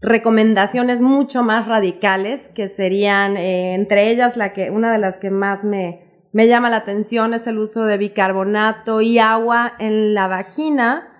recomendaciones 0.00 1.00
mucho 1.00 1.44
más 1.44 1.68
radicales, 1.68 2.48
que 2.48 2.66
serían, 2.66 3.36
eh, 3.36 3.74
entre 3.74 4.10
ellas, 4.10 4.36
la 4.36 4.52
que, 4.52 4.70
una 4.70 4.90
de 4.90 4.98
las 4.98 5.20
que 5.20 5.30
más 5.30 5.64
me, 5.64 6.26
me 6.32 6.48
llama 6.48 6.68
la 6.68 6.78
atención 6.78 7.32
es 7.32 7.46
el 7.46 7.60
uso 7.60 7.84
de 7.84 7.96
bicarbonato 7.96 9.02
y 9.02 9.20
agua 9.20 9.74
en 9.78 10.14
la 10.14 10.26
vagina 10.26 11.13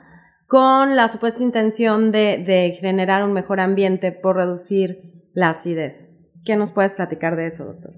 con 0.54 0.94
la 0.94 1.08
supuesta 1.08 1.42
intención 1.42 2.12
de, 2.12 2.78
generar 2.80 3.24
un 3.24 3.32
mejor 3.32 3.58
ambiente 3.58 4.12
por 4.12 4.36
reducir 4.36 5.30
la 5.34 5.48
acidez. 5.50 6.30
¿Qué 6.44 6.54
nos 6.54 6.70
puedes 6.70 6.94
platicar 6.94 7.34
de 7.34 7.46
eso, 7.46 7.64
doctor? 7.64 7.92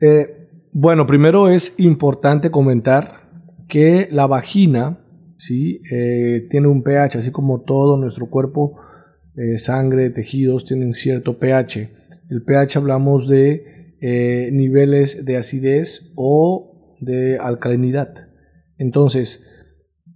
Eh, 0.00 0.48
bueno, 0.72 1.06
primero 1.06 1.48
es 1.48 1.78
importante 1.78 2.50
comentar 2.50 3.30
que 3.68 4.08
la 4.10 4.26
vagina 4.26 5.06
¿sí? 5.38 5.82
Eh, 5.88 6.48
tiene 6.50 6.66
un 6.66 6.82
pH, 6.82 7.18
así 7.18 7.30
como 7.30 7.60
todo 7.62 7.96
nuestro 7.96 8.28
cuerpo, 8.28 8.76
eh, 9.36 9.58
sangre, 9.58 10.10
tejidos, 10.10 10.64
tienen 10.64 10.94
cierto 10.94 11.38
pH. 11.38 11.90
El 12.28 12.42
pH 12.42 12.78
hablamos 12.78 13.28
de 13.28 14.50
niveles 14.50 15.24
de 15.24 15.36
acidez 15.36 16.12
o 16.16 16.96
de 17.00 17.38
alcalinidad. 17.38 18.12
Entonces, 18.78 19.46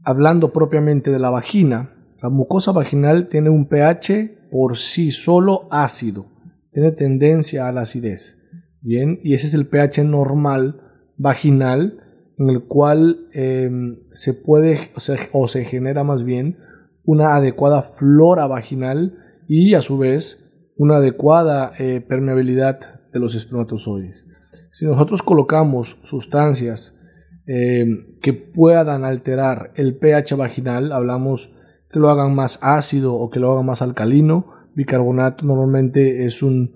hablando 0.05 0.53
propiamente 0.53 1.11
de 1.11 1.19
la 1.19 1.31
vagina, 1.31 1.95
la 2.23 2.29
mucosa 2.29 2.73
vaginal 2.73 3.29
tiene 3.29 3.51
un 3.51 3.67
pH 3.69 4.49
por 4.51 4.77
sí 4.77 5.11
solo 5.11 5.67
ácido, 5.71 6.27
tiene 6.73 6.93
tendencia 6.93 7.69
a 7.69 7.73
la 7.73 7.83
acidez. 7.83 8.49
Bien, 8.81 9.19
y 9.23 9.35
ese 9.35 9.47
es 9.47 9.55
el 9.55 9.67
pH 9.67 10.05
normal 10.05 10.81
vaginal 11.17 12.01
en 12.39 12.51
el 12.51 12.65
cual 12.65 13.29
em, 13.33 14.01
se 14.13 14.35
puede 14.35 14.91
o, 15.33 15.49
se 15.49 15.65
genera 15.65 16.05
más 16.05 16.25
bien 16.25 16.59
una 17.05 17.37
adecuada 17.37 17.83
flora 17.83 18.47
vaginal 18.47 19.19
y 19.47 19.75
a 19.75 19.83
su 19.83 19.99
vez 19.99 20.73
una 20.77 20.97
adecuada 20.97 21.73
eh, 21.79 22.01
permeabilidad 22.01 23.01
de 23.13 23.21
los 23.21 23.35
espermatozoides. 23.35 24.29
Si 24.73 24.85
nosotros 24.85 25.23
colocamos 25.23 26.01
sustancias 26.03 27.01
em, 27.47 28.19
que 28.21 28.33
puedan 28.33 29.05
alterar 29.05 29.73
el 29.77 29.97
pH 29.97 30.37
vaginal, 30.37 30.93
hablamos 30.93 31.55
que 31.91 31.99
lo 31.99 32.09
hagan 32.11 32.35
más 32.35 32.59
ácido 32.63 33.15
o 33.15 33.31
que 33.31 33.41
lo 33.41 33.53
hagan 33.53 33.67
más 33.67 33.83
alcalino, 33.83 34.47
bicarbonato 34.75 35.47
normalmente 35.47 36.25
es 36.25 36.43
una 36.43 36.69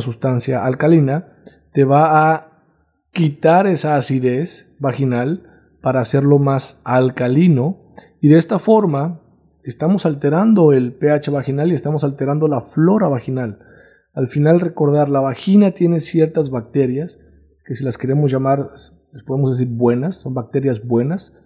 sustancia 0.00 0.64
alcalina, 0.64 1.36
te 1.72 1.84
va 1.84 2.32
a 2.32 2.64
quitar 3.12 3.66
esa 3.66 3.96
acidez 3.96 4.76
vaginal 4.78 5.42
para 5.80 6.00
hacerlo 6.00 6.38
más 6.38 6.82
alcalino 6.84 7.94
y 8.20 8.28
de 8.28 8.38
esta 8.38 8.58
forma 8.58 9.22
estamos 9.62 10.06
alterando 10.06 10.72
el 10.72 10.92
pH 10.92 11.30
vaginal 11.30 11.70
y 11.70 11.74
estamos 11.74 12.04
alterando 12.04 12.48
la 12.48 12.60
flora 12.60 13.08
vaginal. 13.08 13.60
Al 14.14 14.28
final 14.28 14.60
recordar, 14.60 15.08
la 15.08 15.20
vagina 15.20 15.72
tiene 15.72 16.00
ciertas 16.00 16.50
bacterias 16.50 17.20
que 17.64 17.74
si 17.74 17.84
las 17.84 17.98
queremos 17.98 18.32
llamar, 18.32 18.70
les 19.12 19.22
podemos 19.22 19.58
decir 19.58 19.72
buenas, 19.74 20.16
son 20.16 20.34
bacterias 20.34 20.86
buenas, 20.86 21.36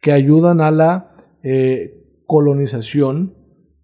que 0.00 0.12
ayudan 0.12 0.60
a 0.60 0.70
la 0.70 1.14
eh, 1.42 2.22
colonización 2.26 3.34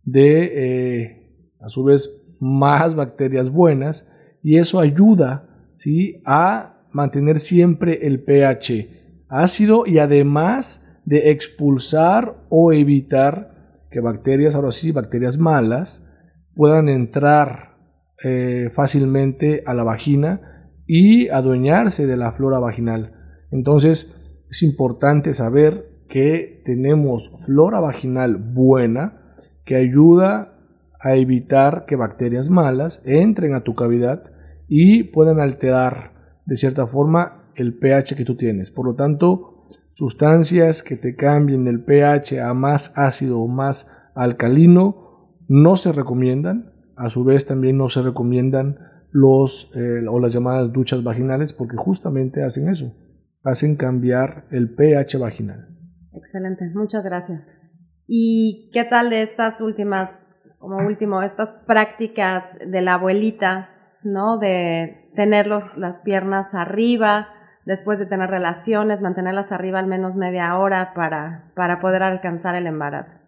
de, 0.03 0.45
eh, 0.55 1.55
a 1.61 1.69
su 1.69 1.85
vez, 1.85 2.25
más 2.41 2.95
bacterias 2.95 3.51
buenas 3.51 4.11
y 4.43 4.59
eso 4.59 4.81
ayuda 4.81 5.71
¿sí? 5.75 6.23
a 6.25 6.87
mantener 6.93 7.41
siempre 7.41 8.07
el 8.07 8.23
pH 8.23 9.27
ácido 9.29 9.85
y 9.87 9.99
además 9.99 11.01
de 11.05 11.31
expulsar 11.31 12.37
o 12.49 12.73
evitar 12.73 13.87
que 13.91 14.01
bacterias, 14.01 14.55
ahora 14.55 14.73
sí, 14.73 14.93
bacterias 14.93 15.39
malas, 15.39 16.07
puedan 16.55 16.89
entrar 16.89 17.77
eh, 18.23 18.71
fácilmente 18.73 19.63
a 19.67 19.75
la 19.75 19.85
vagina 19.85 20.71
y 20.87 21.29
adueñarse 21.29 22.07
de 22.07 22.17
la 22.17 22.33
flora 22.33 22.59
vaginal. 22.59 23.18
Entonces 23.51 24.15
es 24.51 24.63
importante 24.63 25.35
saber 25.35 26.05
que 26.09 26.63
tenemos 26.65 27.31
flora 27.45 27.81
vaginal 27.81 28.37
buena 28.37 29.33
que 29.65 29.77
ayuda 29.77 30.55
a 31.01 31.15
evitar 31.15 31.85
que 31.87 31.97
bacterias 31.97 32.51
malas 32.51 33.03
entren 33.07 33.55
a 33.55 33.63
tu 33.63 33.75
cavidad 33.75 34.25
y 34.67 35.05
puedan 35.05 35.41
alterar 35.41 36.41
de 36.47 36.57
cierta 36.57 36.87
forma 36.87 37.51
el 37.55 37.79
pH 37.79 38.17
que 38.17 38.25
tú 38.25 38.37
tienes. 38.37 38.71
Por 38.71 38.87
lo 38.87 38.95
tanto, 38.95 39.69
sustancias 39.93 40.83
que 40.83 40.97
te 40.97 41.17
cambien 41.17 41.67
el 41.67 41.85
pH 41.85 42.41
a 42.41 42.55
más 42.55 42.97
ácido 42.97 43.41
o 43.41 43.49
más 43.49 43.95
alcalino 44.15 45.35
no 45.49 45.77
se 45.77 45.93
recomiendan. 45.93 46.73
A 46.97 47.09
su 47.11 47.25
vez 47.25 47.47
también 47.47 47.77
no 47.77 47.89
se 47.89 48.03
recomiendan 48.03 48.79
los 49.11 49.71
eh, 49.75 50.05
o 50.09 50.19
las 50.21 50.33
llamadas 50.33 50.73
duchas 50.73 51.03
vaginales 51.03 51.53
porque 51.53 51.77
justamente 51.77 52.43
hacen 52.43 52.69
eso, 52.69 52.95
hacen 53.43 53.77
cambiar 53.77 54.47
el 54.51 54.75
pH 54.75 55.19
vaginal. 55.19 55.69
Excelente, 56.13 56.71
muchas 56.75 57.05
gracias. 57.05 57.63
¿Y 58.07 58.71
qué 58.73 58.85
tal 58.85 59.11
de 59.11 59.23
estas 59.23 59.61
últimas 59.61 60.39
como 60.59 60.79
último, 60.79 61.23
estas 61.23 61.53
prácticas 61.67 62.59
de 62.67 62.83
la 62.83 62.95
abuelita, 62.95 63.71
¿no? 64.03 64.39
De 64.39 65.11
tener 65.15 65.47
las 65.47 66.01
piernas 66.05 66.55
arriba, 66.55 67.29
después 67.65 67.99
de 67.99 68.07
tener 68.07 68.29
relaciones, 68.29 69.03
mantenerlas 69.03 69.53
arriba 69.53 69.79
al 69.79 69.87
menos 69.87 70.17
media 70.17 70.57
hora 70.59 70.93
para, 70.95 71.53
para 71.55 71.81
poder 71.81 72.03
alcanzar 72.03 72.55
el 72.57 72.67
embarazo. 72.67 73.19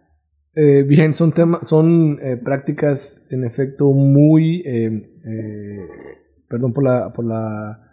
Eh, 0.55 0.83
bien, 0.83 1.15
son, 1.15 1.33
son 1.65 2.19
eh, 2.21 2.37
prácticas 2.37 3.27
en 3.31 3.45
efecto 3.45 3.93
muy, 3.93 4.63
eh, 4.67 5.87
perdón 6.49 6.73
por 6.73 6.85
la, 6.85 7.13
por 7.13 7.25
la 7.25 7.90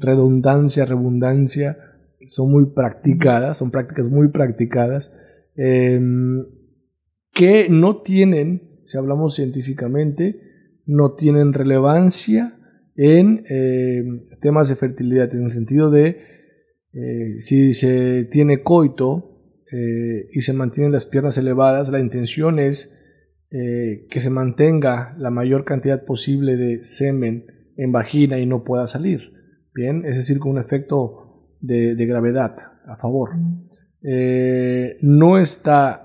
redundancia, 0.00 0.84
redundancia, 0.84 1.78
son 2.26 2.50
muy 2.50 2.66
practicadas, 2.66 3.58
son 3.58 3.70
prácticas 3.70 4.08
muy 4.08 4.28
practicadas 4.28 5.12
que 7.36 7.68
no 7.68 8.00
tienen, 8.02 8.80
si 8.84 8.96
hablamos 8.96 9.34
científicamente, 9.34 10.40
no 10.86 11.14
tienen 11.14 11.52
relevancia 11.52 12.54
en 12.94 13.44
eh, 13.50 14.02
temas 14.40 14.68
de 14.70 14.76
fertilidad, 14.76 15.32
en 15.34 15.44
el 15.44 15.52
sentido 15.52 15.90
de 15.90 16.18
eh, 16.94 17.40
si 17.40 17.74
se 17.74 18.24
tiene 18.24 18.62
coito 18.62 19.62
eh, 19.70 20.28
y 20.32 20.40
se 20.40 20.54
mantienen 20.54 20.92
las 20.92 21.04
piernas 21.04 21.36
elevadas, 21.36 21.90
la 21.90 22.00
intención 22.00 22.58
es 22.58 22.94
que 23.48 24.20
se 24.20 24.28
mantenga 24.28 25.16
la 25.18 25.30
mayor 25.30 25.64
cantidad 25.64 26.04
posible 26.04 26.56
de 26.56 26.84
semen 26.84 27.46
en 27.78 27.90
vagina 27.90 28.38
y 28.38 28.44
no 28.44 28.64
pueda 28.64 28.86
salir. 28.86 29.32
Bien, 29.76 30.04
es 30.04 30.16
decir, 30.16 30.38
con 30.38 30.52
un 30.52 30.58
efecto 30.58 31.52
de, 31.60 31.94
de 31.94 32.06
gravedad 32.06 32.56
a 32.86 32.96
favor. 32.96 33.30
no 35.02 35.38
está 35.38 36.02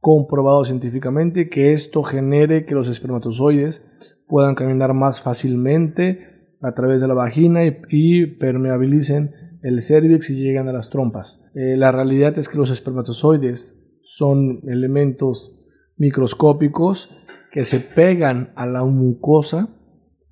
comprobado 0.00 0.64
científicamente 0.64 1.48
que 1.48 1.72
esto 1.72 2.02
genere 2.02 2.64
que 2.64 2.74
los 2.74 2.88
espermatozoides 2.88 3.84
puedan 4.28 4.54
caminar 4.54 4.94
más 4.94 5.20
fácilmente 5.20 6.36
a 6.62 6.74
través 6.74 7.00
de 7.00 7.08
la 7.08 7.14
vagina 7.14 7.62
y, 7.64 8.26
permeabilicen 8.26 9.58
el 9.62 9.82
cervix 9.82 10.30
y 10.30 10.36
llegan 10.36 10.68
a 10.68 10.72
las 10.72 10.90
trompas. 10.90 11.44
Eh, 11.54 11.76
la 11.76 11.92
realidad 11.92 12.38
es 12.38 12.48
que 12.48 12.58
los 12.58 12.70
espermatozoides 12.70 13.82
son 14.02 14.60
elementos 14.68 15.64
microscópicos 15.96 17.10
que 17.50 17.64
se 17.64 17.80
pegan 17.80 18.52
a 18.54 18.66
la 18.66 18.84
mucosa, 18.84 19.68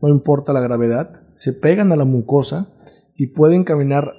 no 0.09 0.15
importa 0.15 0.53
la 0.53 0.61
gravedad, 0.61 1.23
se 1.35 1.53
pegan 1.53 1.93
a 1.93 1.97
la 1.97 2.05
mucosa 2.05 2.69
y 3.15 3.29
pueden 3.29 3.65
caminar 3.65 4.13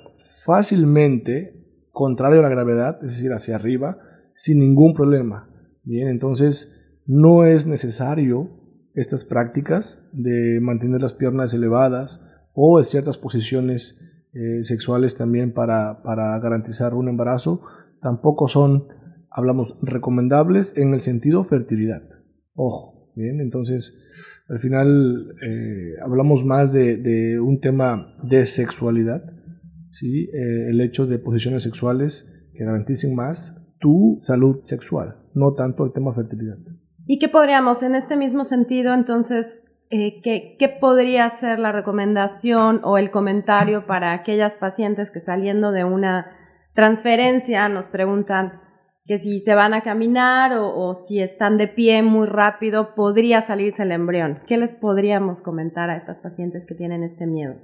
fácilmente, 0.43 1.88
contrario 1.91 2.39
a 2.39 2.43
la 2.43 2.50
gravedad, 2.50 2.98
es 3.04 3.17
decir, 3.17 3.34
hacia 3.34 3.56
arriba, 3.56 4.00
sin 4.34 4.60
ningún 4.60 4.93
problema. 4.93 5.50
Bien, 5.84 6.08
entonces 6.08 7.02
no 7.06 7.45
es 7.45 7.67
necesario 7.67 8.50
estas 8.95 9.26
prácticas 9.26 10.10
de 10.13 10.60
mantener 10.62 11.02
las 11.02 11.13
piernas 11.13 11.54
elevadas 11.54 12.28
o 12.54 12.80
en 12.80 12.86
ciertas 12.86 13.17
posiciones 13.17 14.02
eh, 14.34 14.63
sexuales 14.63 15.15
también 15.15 15.54
para, 15.54 16.02
para 16.02 16.39
garantizar 16.39 16.93
un 16.95 17.10
embarazo. 17.10 17.62
Tampoco 18.02 18.48
son, 18.48 18.88
hablamos, 19.30 19.78
recomendables 19.82 20.76
en 20.78 20.93
el 20.93 21.02
sentido 21.02 21.43
fertilidad. 21.43 22.02
Ojo, 22.54 23.12
bien, 23.15 23.39
entonces 23.39 24.02
al 24.48 24.60
final 24.60 25.36
eh, 25.42 25.96
hablamos 26.04 26.46
más 26.46 26.72
de, 26.74 26.98
de, 26.98 27.40
un 27.40 27.60
tema 27.60 28.16
de 28.24 28.46
sexualidad, 28.46 29.24
¿sí? 29.92 30.30
Eh, 30.34 30.70
el 30.70 30.82
hecho 30.82 31.08
de 31.08 31.18
posiciones 31.18 31.64
sexuales 31.64 32.32
que 32.54 32.64
garanticen 32.64 33.16
más 33.16 33.76
tu 33.80 34.18
salud 34.20 34.60
sexual, 34.62 35.18
no 35.34 35.54
tanto 35.54 35.86
el 35.86 35.94
tema 35.94 36.14
fertilidad. 36.14 36.58
¿Y 37.08 37.20
qué 37.20 37.28
podríamos, 37.28 37.84
en 37.84 37.96
este 37.96 38.18
mismo 38.18 38.44
sentido, 38.44 38.94
entonces, 38.94 39.66
eh, 39.90 40.22
¿qué, 40.22 40.56
¿qué, 40.58 40.70
podría 40.70 41.28
ser 41.30 41.60
la 41.60 41.72
recomendación 41.72 42.82
o 42.84 42.98
el 42.98 43.12
comentario 43.12 43.86
para 43.86 44.14
aquellas 44.14 44.56
pacientes 44.56 45.12
que 45.12 45.20
saliendo 45.20 45.72
de 45.72 45.84
una 45.84 46.28
transferencia 46.74 47.70
nos 47.70 47.88
preguntan 47.88 48.64
que 49.06 49.18
si 49.18 49.39
se 49.39 49.56
van 49.56 49.74
a 49.74 49.82
caminar 49.82 50.54
o, 50.58 50.94
si 50.96 51.20
están 51.20 51.58
de 51.58 51.68
pie 51.68 52.02
muy 52.02 52.28
rápido, 52.28 52.96
podría 52.96 53.41
salirse 53.41 53.84
el 53.84 53.91
embrión? 53.91 54.39
¿Qué 54.48 54.58
les 54.58 54.74
podríamos 54.74 55.41
comentar 55.41 55.89
a 55.89 55.96
estas 55.96 56.20
pacientes 56.20 56.65
que 56.65 56.76
tienen 56.76 57.04
este 57.04 57.28
miedo? 57.28 57.56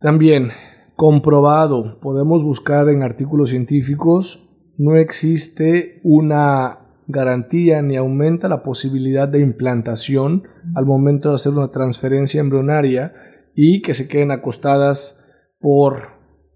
También, 0.00 0.50
comprobado, 0.96 2.00
podemos 2.00 2.42
buscar 2.42 2.88
en 2.88 3.02
artículos 3.02 3.50
científicos 3.50 4.44
no 4.78 4.94
existe 4.94 6.00
una 6.04 6.78
garantía 7.08 7.82
ni 7.82 7.96
aumenta 7.96 8.48
la 8.48 8.62
posibilidad 8.62 9.26
de 9.28 9.40
implantación 9.40 10.44
al 10.76 10.86
momento 10.86 11.30
de 11.30 11.34
hacer 11.34 11.52
una 11.52 11.72
transferencia 11.72 12.40
embrionaria 12.40 13.12
y 13.56 13.82
que 13.82 13.94
se 13.94 14.06
queden 14.06 14.30
acostadas 14.30 15.28
por, 15.58 16.12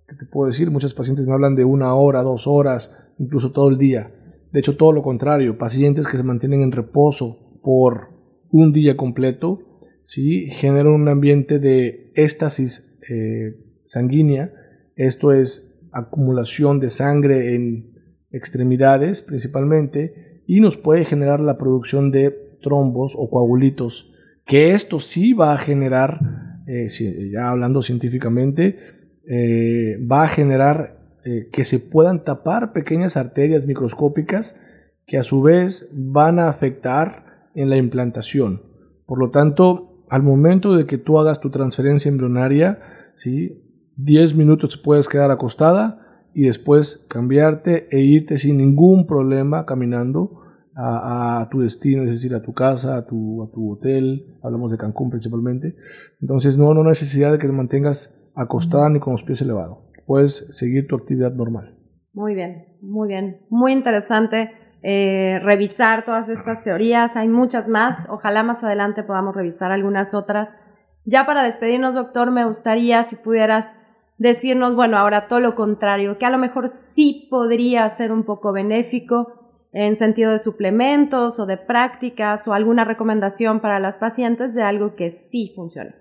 ¿qué 0.06 0.14
te 0.14 0.24
puedo 0.24 0.46
decir? 0.46 0.70
Muchos 0.70 0.94
pacientes 0.94 1.26
me 1.26 1.32
hablan 1.32 1.56
de 1.56 1.64
una 1.64 1.94
hora, 1.94 2.22
dos 2.22 2.46
horas, 2.46 2.96
incluso 3.18 3.50
todo 3.50 3.68
el 3.68 3.78
día. 3.78 4.14
De 4.52 4.60
hecho, 4.60 4.76
todo 4.76 4.92
lo 4.92 5.02
contrario, 5.02 5.58
pacientes 5.58 6.06
que 6.06 6.16
se 6.16 6.22
mantienen 6.22 6.62
en 6.62 6.72
reposo 6.72 7.58
por 7.62 8.10
un 8.50 8.72
día 8.72 8.96
completo, 8.96 9.60
¿sí? 10.04 10.48
generan 10.50 10.92
un 10.92 11.08
ambiente 11.08 11.58
de 11.58 12.12
éstasis 12.14 13.00
eh, 13.08 13.56
sanguínea, 13.84 14.52
esto 14.94 15.32
es 15.32 15.80
acumulación 15.90 16.80
de 16.80 16.90
sangre 16.90 17.54
en 17.54 17.92
extremidades 18.30 19.22
principalmente 19.22 20.42
y 20.46 20.60
nos 20.60 20.76
puede 20.76 21.04
generar 21.04 21.40
la 21.40 21.58
producción 21.58 22.10
de 22.10 22.30
trombos 22.62 23.14
o 23.16 23.30
coagulitos, 23.30 24.12
que 24.46 24.72
esto 24.72 25.00
sí 25.00 25.32
va 25.32 25.52
a 25.52 25.58
generar, 25.58 26.18
eh, 26.66 26.88
ya 27.32 27.50
hablando 27.50 27.82
científicamente, 27.82 28.78
eh, 29.26 29.98
va 30.10 30.24
a 30.24 30.28
generar 30.28 31.01
eh, 31.24 31.48
que 31.52 31.64
se 31.64 31.78
puedan 31.78 32.24
tapar 32.24 32.72
pequeñas 32.72 33.16
arterias 33.16 33.66
microscópicas 33.66 34.60
que 35.06 35.18
a 35.18 35.22
su 35.22 35.42
vez 35.42 35.90
van 35.94 36.38
a 36.38 36.48
afectar 36.48 37.50
en 37.54 37.70
la 37.70 37.76
implantación. 37.76 38.62
Por 39.06 39.18
lo 39.18 39.30
tanto, 39.30 40.04
al 40.08 40.22
momento 40.22 40.76
de 40.76 40.86
que 40.86 40.98
tú 40.98 41.18
hagas 41.18 41.40
tu 41.40 41.50
transferencia 41.50 42.10
embrionaria, 42.10 42.80
¿sí? 43.14 43.62
10 43.96 44.36
minutos 44.36 44.76
puedes 44.76 45.08
quedar 45.08 45.30
acostada, 45.30 46.02
y 46.34 46.44
después 46.44 47.06
cambiarte 47.08 47.88
e 47.90 48.00
irte 48.00 48.38
sin 48.38 48.58
ningún 48.58 49.06
problema 49.06 49.66
caminando 49.66 50.38
a, 50.74 51.48
tu 51.50 51.60
destino, 51.60 52.02
es 52.02 52.10
decir, 52.10 52.34
a 52.34 52.40
tu 52.40 52.54
casa, 52.54 52.96
a 52.96 53.06
tu, 53.06 53.50
hotel, 53.70 54.38
hablamos 54.42 54.70
de 54.70 54.78
Cancún 54.78 55.10
principalmente. 55.10 55.76
Entonces 56.20 56.56
no, 56.56 56.72
no 56.72 56.82
necesidad 56.82 57.30
de 57.30 57.38
que 57.38 57.46
te 57.46 57.52
mantengas 57.52 58.32
acostada 58.34 58.88
ni 58.88 58.98
con 58.98 59.12
los 59.12 59.22
pies 59.22 59.42
elevados. 59.42 59.78
Puedes 60.06 60.56
seguir 60.56 60.86
tu 60.86 60.96
actividad 60.96 61.32
normal. 61.32 61.78
Muy 62.12 62.34
bien, 62.34 62.76
muy 62.80 63.08
bien, 63.08 63.46
muy 63.48 63.72
interesante 63.72 64.50
eh, 64.82 65.38
revisar 65.42 66.04
todas 66.04 66.28
estas 66.28 66.64
teorías. 66.64 67.16
Hay 67.16 67.28
muchas 67.28 67.68
más. 67.68 68.06
Ojalá 68.10 68.42
más 68.42 68.64
adelante 68.64 69.02
podamos 69.02 69.34
revisar 69.34 69.70
algunas 69.70 70.12
otras. 70.12 70.56
Ya 71.04 71.24
para 71.24 71.42
despedirnos, 71.42 71.94
doctor, 71.94 72.30
me 72.30 72.44
gustaría 72.44 73.02
si 73.04 73.16
pudieras 73.16 73.76
decirnos, 74.18 74.74
bueno, 74.74 74.98
ahora 74.98 75.26
todo 75.26 75.40
lo 75.40 75.54
contrario, 75.54 76.18
que 76.18 76.26
a 76.26 76.30
lo 76.30 76.38
mejor 76.38 76.68
sí 76.68 77.26
podría 77.30 77.88
ser 77.88 78.12
un 78.12 78.24
poco 78.24 78.52
benéfico 78.52 79.68
en 79.72 79.96
sentido 79.96 80.32
de 80.32 80.38
suplementos 80.38 81.40
o 81.40 81.46
de 81.46 81.56
prácticas 81.56 82.46
o 82.46 82.52
alguna 82.52 82.84
recomendación 82.84 83.60
para 83.60 83.80
las 83.80 83.98
pacientes 83.98 84.54
de 84.54 84.62
algo 84.62 84.94
que 84.94 85.10
sí 85.10 85.52
funcione. 85.56 85.94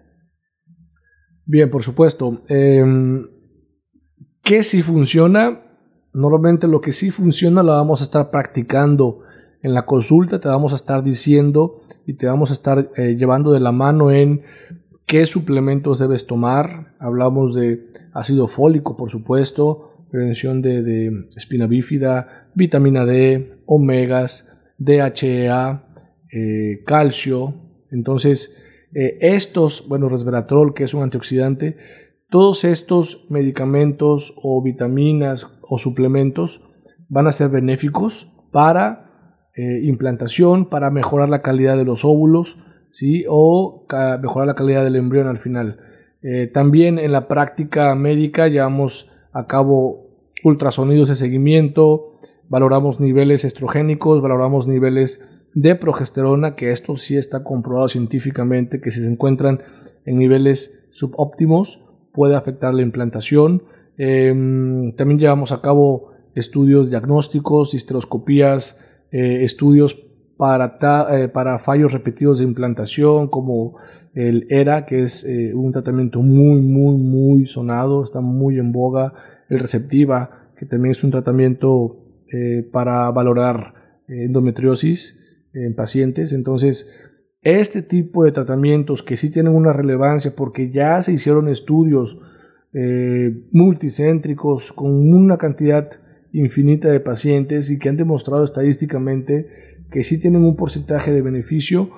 Bien, 1.46 1.70
por 1.70 1.84
supuesto. 1.84 2.42
Em, 2.48 3.28
¿Qué 4.44 4.64
sí 4.64 4.82
funciona? 4.82 5.62
Normalmente 6.14 6.68
lo 6.68 6.82
que 6.82 6.92
sí 6.92 7.12
funciona 7.12 7.64
lo 7.64 7.74
vamos 7.74 8.02
a 8.02 8.04
estar 8.04 8.32
practicando 8.32 9.20
en 9.62 9.74
la 9.74 9.86
consulta, 9.86 10.40
te 10.40 10.48
vamos 10.48 10.74
a 10.74 10.76
estar 10.76 11.04
diciendo 11.04 11.78
y 12.08 12.14
te 12.14 12.26
vamos 12.26 12.50
a 12.50 12.54
estar 12.54 12.90
eh, 12.98 13.16
llevando 13.18 13.54
de 13.54 13.60
la 13.60 13.72
mano 13.72 14.12
en 14.12 14.42
qué 15.06 15.26
suplementos 15.26 16.00
debes 16.00 16.26
tomar. 16.26 16.94
Hablamos 17.00 17.54
de 17.54 17.88
ácido 18.14 18.48
fólico, 18.48 18.98
por 18.98 19.12
supuesto, 19.12 20.06
prevención 20.10 20.62
de 20.62 21.28
espina 21.36 21.68
bífida, 21.68 22.50
vitamina 22.56 23.06
D, 23.06 23.62
omegas, 23.66 24.52
DHEA, 24.78 25.84
eh, 26.32 26.82
calcio. 26.86 27.54
Entonces, 27.92 28.58
eh, 28.94 29.18
estos, 29.22 29.88
bueno, 29.88 30.10
resveratrol, 30.10 30.74
que 30.74 30.84
es 30.86 30.94
un 30.94 31.04
antioxidante, 31.04 31.78
todos 32.32 32.64
estos 32.64 33.26
medicamentos 33.30 34.34
o 34.42 34.64
vitaminas 34.64 35.48
o 35.62 35.78
suplementos 35.78 36.62
van 37.10 37.28
a 37.28 37.34
ser 37.34 37.50
benéficos 37.50 38.32
para 38.52 39.50
eh, 39.54 39.82
implantación, 39.84 40.70
para 40.70 40.92
mejorar 40.92 41.28
la 41.28 41.42
calidad 41.42 41.76
de 41.76 41.84
los 41.84 42.06
óvulos, 42.06 42.58
¿sí? 42.90 43.26
o 43.30 43.86
mejorar 44.22 44.48
la 44.48 44.56
calidad 44.56 44.86
del 44.86 44.96
embrión 44.96 45.28
al 45.28 45.38
final. 45.38 45.80
también 46.54 47.00
en 47.00 47.12
la 47.12 47.28
práctica 47.28 47.94
médica 47.96 48.48
llevamos 48.48 49.12
a 49.34 49.46
cabo 49.48 50.12
ultrasonidos 50.44 51.10
de 51.10 51.16
seguimiento, 51.16 52.14
valoramos 52.48 53.02
niveles 53.02 53.44
estrogénicos, 53.44 54.22
valoramos 54.22 54.68
niveles 54.68 55.44
de 55.54 55.76
progesterona, 55.76 56.56
que 56.56 56.72
esto 56.72 56.96
sí 56.96 57.18
está 57.18 57.44
comprobado 57.44 57.90
científicamente, 57.90 58.80
que 58.80 58.92
si 58.92 59.02
se 59.02 59.12
encuentran 59.12 59.62
en 60.06 60.18
niveles 60.18 60.88
subóptimos 60.92 61.91
puede 62.14 62.36
afectar 62.36 62.74
la 62.74 62.82
implantación. 62.82 63.64
Em, 63.98 64.96
también 64.96 65.20
llevamos 65.20 65.52
a 65.52 65.62
cabo 65.62 66.12
estudios 66.36 66.90
diagnósticos, 66.90 67.74
histeroscopías, 67.74 68.80
eh, 69.12 69.44
estudios 69.44 70.08
para, 70.38 70.78
eh, 71.12 71.28
para 71.28 71.60
fallos 71.60 71.92
repetidos 71.92 72.40
de 72.40 72.46
implantación, 72.46 73.28
como 73.28 73.78
el 74.14 74.48
ERA, 74.50 74.86
que 74.86 75.04
es 75.04 75.24
eh, 75.26 75.54
un 75.54 75.72
tratamiento 75.72 76.22
muy, 76.22 76.62
muy, 76.62 76.98
muy 76.98 77.46
sonado, 77.46 78.04
está 78.04 78.22
muy 78.22 78.58
en 78.58 78.72
boga, 78.72 79.14
el 79.50 79.60
Receptiva, 79.60 80.52
que 80.58 80.66
también 80.66 80.92
es 80.92 81.04
un 81.04 81.12
tratamiento 81.12 81.98
para 82.72 83.12
valorar 83.12 83.74
endometriosis 84.08 85.22
en 85.54 85.76
pacientes. 85.76 86.32
Entonces, 86.32 87.11
este 87.42 87.82
tipo 87.82 88.24
de 88.24 88.32
tratamientos 88.32 89.04
que 89.04 89.18
sí 89.18 89.32
tienen 89.32 89.56
una 89.56 89.74
relevancia 89.74 90.32
porque 90.36 90.72
ya 90.72 91.02
se 91.02 91.14
hicieron 91.14 91.48
estudios 91.48 92.20
eh, 92.74 93.48
multicéntricos 93.52 94.72
con 94.72 94.92
una 94.92 95.38
cantidad 95.38 95.90
infinita 96.32 96.88
de 96.90 97.00
pacientes 97.00 97.70
y 97.70 97.80
que 97.80 97.90
han 97.90 97.98
demostrado 97.98 98.44
estadísticamente 98.44 99.48
que 99.92 100.04
sí 100.04 100.22
tienen 100.22 100.46
un 100.46 100.56
porcentaje 100.56 101.12
de 101.12 101.22
beneficio, 101.22 101.90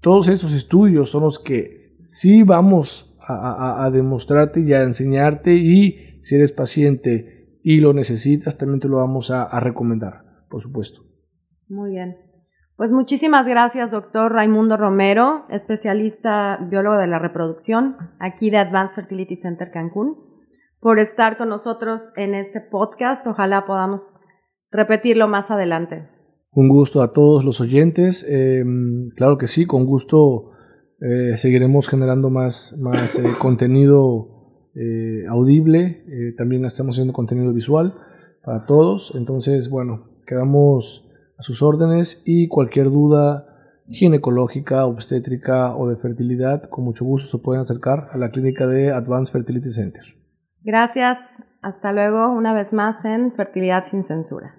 todos 0.00 0.28
esos 0.28 0.52
estudios 0.52 1.10
son 1.10 1.24
los 1.24 1.38
que 1.38 1.76
sí 2.02 2.42
vamos 2.42 3.18
a, 3.20 3.84
a 3.84 3.90
demostrarte 3.90 4.60
y 4.60 4.72
a 4.72 4.82
enseñarte 4.82 5.54
y 5.54 6.20
si 6.22 6.36
eres 6.36 6.52
paciente 6.52 7.34
y 7.62 7.80
lo 7.80 7.94
necesitas, 7.94 8.58
también 8.58 8.78
te 8.78 8.88
lo 8.88 8.98
vamos 8.98 9.30
a, 9.30 9.58
recomendar, 9.58 10.46
por 10.50 10.60
supuesto. 10.60 11.00
Muy 11.66 11.92
bien. 11.92 12.16
Pues 12.76 12.90
muchísimas 12.90 13.46
gracias, 13.46 13.92
doctor 13.92 14.32
Raimundo 14.32 14.76
Romero, 14.76 15.44
especialista 15.48 16.58
biólogo 16.68 16.96
de 16.96 17.06
la 17.06 17.18
reproducción, 17.18 17.96
aquí 18.18 18.50
de 18.50 18.56
Advanced 18.56 18.96
Fertility 18.96 19.36
Center 19.36 19.70
Cancún, 19.70 20.16
por 20.80 20.98
estar 20.98 21.36
con 21.36 21.50
nosotros 21.50 22.12
en 22.16 22.34
este 22.34 22.60
podcast. 22.60 23.26
Ojalá 23.26 23.64
podamos 23.64 24.20
repetirlo 24.72 25.28
más 25.28 25.50
adelante. 25.52 26.08
Un 26.50 26.68
gusto 26.68 27.02
a 27.02 27.12
todos 27.12 27.44
los 27.44 27.60
oyentes. 27.60 28.26
Em, 28.28 29.08
claro 29.16 29.38
que 29.38 29.46
sí, 29.46 29.66
con 29.66 29.86
gusto 29.86 30.50
eh, 31.00 31.36
seguiremos 31.36 31.88
generando 31.88 32.28
más, 32.28 32.76
más 32.80 33.18
eh, 33.18 33.34
contenido 33.38 34.34
eh, 34.76 35.24
audible, 35.28 36.04
eh, 36.08 36.32
también 36.36 36.64
estamos 36.64 36.96
haciendo 36.96 37.12
contenido 37.12 37.52
visual 37.52 37.94
para 38.44 38.66
todos, 38.66 39.12
entonces 39.14 39.70
bueno, 39.70 40.08
quedamos 40.26 41.03
a 41.38 41.42
sus 41.42 41.62
órdenes 41.62 42.22
y 42.24 42.48
cualquier 42.48 42.90
duda 42.90 43.46
ginecológica, 43.88 44.86
obstétrica 44.86 45.76
o 45.76 45.88
de 45.88 45.96
fertilidad, 45.96 46.62
con 46.70 46.84
mucho 46.84 47.04
gusto 47.04 47.36
se 47.36 47.42
pueden 47.42 47.62
acercar 47.62 48.06
a 48.12 48.16
la 48.16 48.30
clínica 48.30 48.66
de 48.66 48.92
Advanced 48.92 49.32
Fertility 49.32 49.72
Center. 49.72 50.04
Gracias, 50.62 51.44
hasta 51.60 51.92
luego 51.92 52.30
una 52.30 52.54
vez 52.54 52.72
más 52.72 53.04
en 53.04 53.32
Fertilidad 53.32 53.84
sin 53.84 54.02
Censura. 54.02 54.54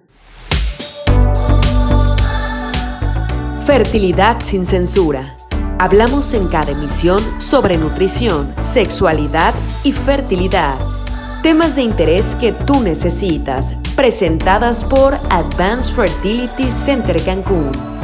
Fertilidad 3.64 4.38
sin 4.40 4.64
Censura 4.64 5.36
Hablamos 5.78 6.32
en 6.32 6.48
cada 6.48 6.72
emisión 6.72 7.22
sobre 7.38 7.76
nutrición, 7.76 8.54
sexualidad 8.62 9.52
y 9.84 9.92
fertilidad. 9.92 10.95
Temas 11.42 11.76
de 11.76 11.82
interés 11.82 12.34
que 12.36 12.52
tú 12.52 12.80
necesitas, 12.80 13.76
presentadas 13.94 14.82
por 14.84 15.14
Advanced 15.30 15.94
Fertility 15.94 16.70
Center 16.72 17.22
Cancún. 17.24 17.95